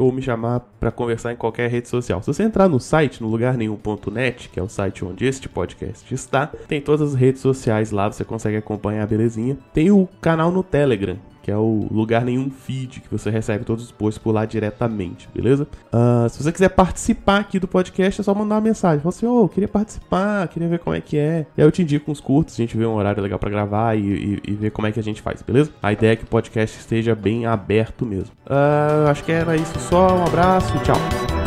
ou 0.00 0.12
me 0.12 0.22
chamar 0.22 0.60
para 0.78 0.90
conversar 0.90 1.32
em 1.32 1.36
qualquer 1.36 1.70
rede 1.70 1.88
social. 1.88 2.22
Se 2.22 2.26
você 2.26 2.42
entrar 2.42 2.68
no 2.68 2.78
site, 2.78 3.22
no 3.22 3.28
lugar 3.28 3.56
nenhum.net, 3.58 4.48
que 4.48 4.58
é 4.58 4.62
o 4.62 4.68
site 4.68 5.04
onde 5.04 5.26
este 5.26 5.48
podcast 5.48 6.14
está, 6.14 6.46
tem 6.46 6.80
todas 6.80 7.12
as 7.12 7.14
redes 7.14 7.42
sociais 7.42 7.90
lá, 7.90 8.10
você 8.10 8.24
consegue 8.24 8.56
acompanhar 8.56 9.02
a 9.02 9.06
belezinha. 9.06 9.58
Tem 9.74 9.90
o 9.90 10.08
canal 10.20 10.50
no 10.50 10.62
Telegram, 10.62 11.18
que 11.48 11.52
é 11.52 11.56
o 11.56 11.86
lugar 11.90 12.26
nenhum 12.26 12.50
feed, 12.50 13.00
que 13.00 13.10
você 13.10 13.30
recebe 13.30 13.64
todos 13.64 13.84
os 13.84 13.90
posts 13.90 14.22
por 14.22 14.32
lá 14.32 14.44
diretamente, 14.44 15.26
beleza? 15.34 15.66
Uh, 15.86 16.28
se 16.28 16.42
você 16.42 16.52
quiser 16.52 16.68
participar 16.68 17.38
aqui 17.38 17.58
do 17.58 17.66
podcast, 17.66 18.20
é 18.20 18.22
só 18.22 18.34
mandar 18.34 18.56
uma 18.56 18.60
mensagem. 18.60 19.00
Fala 19.00 19.08
assim, 19.08 19.24
ô, 19.24 19.44
oh, 19.44 19.48
queria 19.48 19.66
participar, 19.66 20.46
queria 20.48 20.68
ver 20.68 20.78
como 20.78 20.94
é 20.94 21.00
que 21.00 21.16
é. 21.16 21.46
E 21.56 21.62
aí 21.62 21.66
eu 21.66 21.72
te 21.72 21.80
indico 21.80 22.12
uns 22.12 22.20
curtos, 22.20 22.52
a 22.52 22.58
gente 22.58 22.76
vê 22.76 22.84
um 22.84 22.92
horário 22.92 23.22
legal 23.22 23.38
para 23.38 23.48
gravar 23.48 23.96
e, 23.96 24.00
e, 24.00 24.42
e, 24.46 24.52
ver 24.52 24.70
como 24.72 24.88
é 24.88 24.92
que 24.92 25.00
a 25.00 25.02
gente 25.02 25.22
faz, 25.22 25.40
beleza? 25.40 25.70
A 25.82 25.90
ideia 25.90 26.12
é 26.12 26.16
que 26.16 26.24
o 26.24 26.28
podcast 26.28 26.78
esteja 26.78 27.14
bem 27.14 27.46
aberto 27.46 28.04
mesmo. 28.04 28.34
Uh, 28.44 29.08
acho 29.08 29.24
que 29.24 29.32
era 29.32 29.56
isso 29.56 29.78
só, 29.78 30.18
um 30.18 30.24
abraço, 30.24 30.70
tchau. 30.80 31.37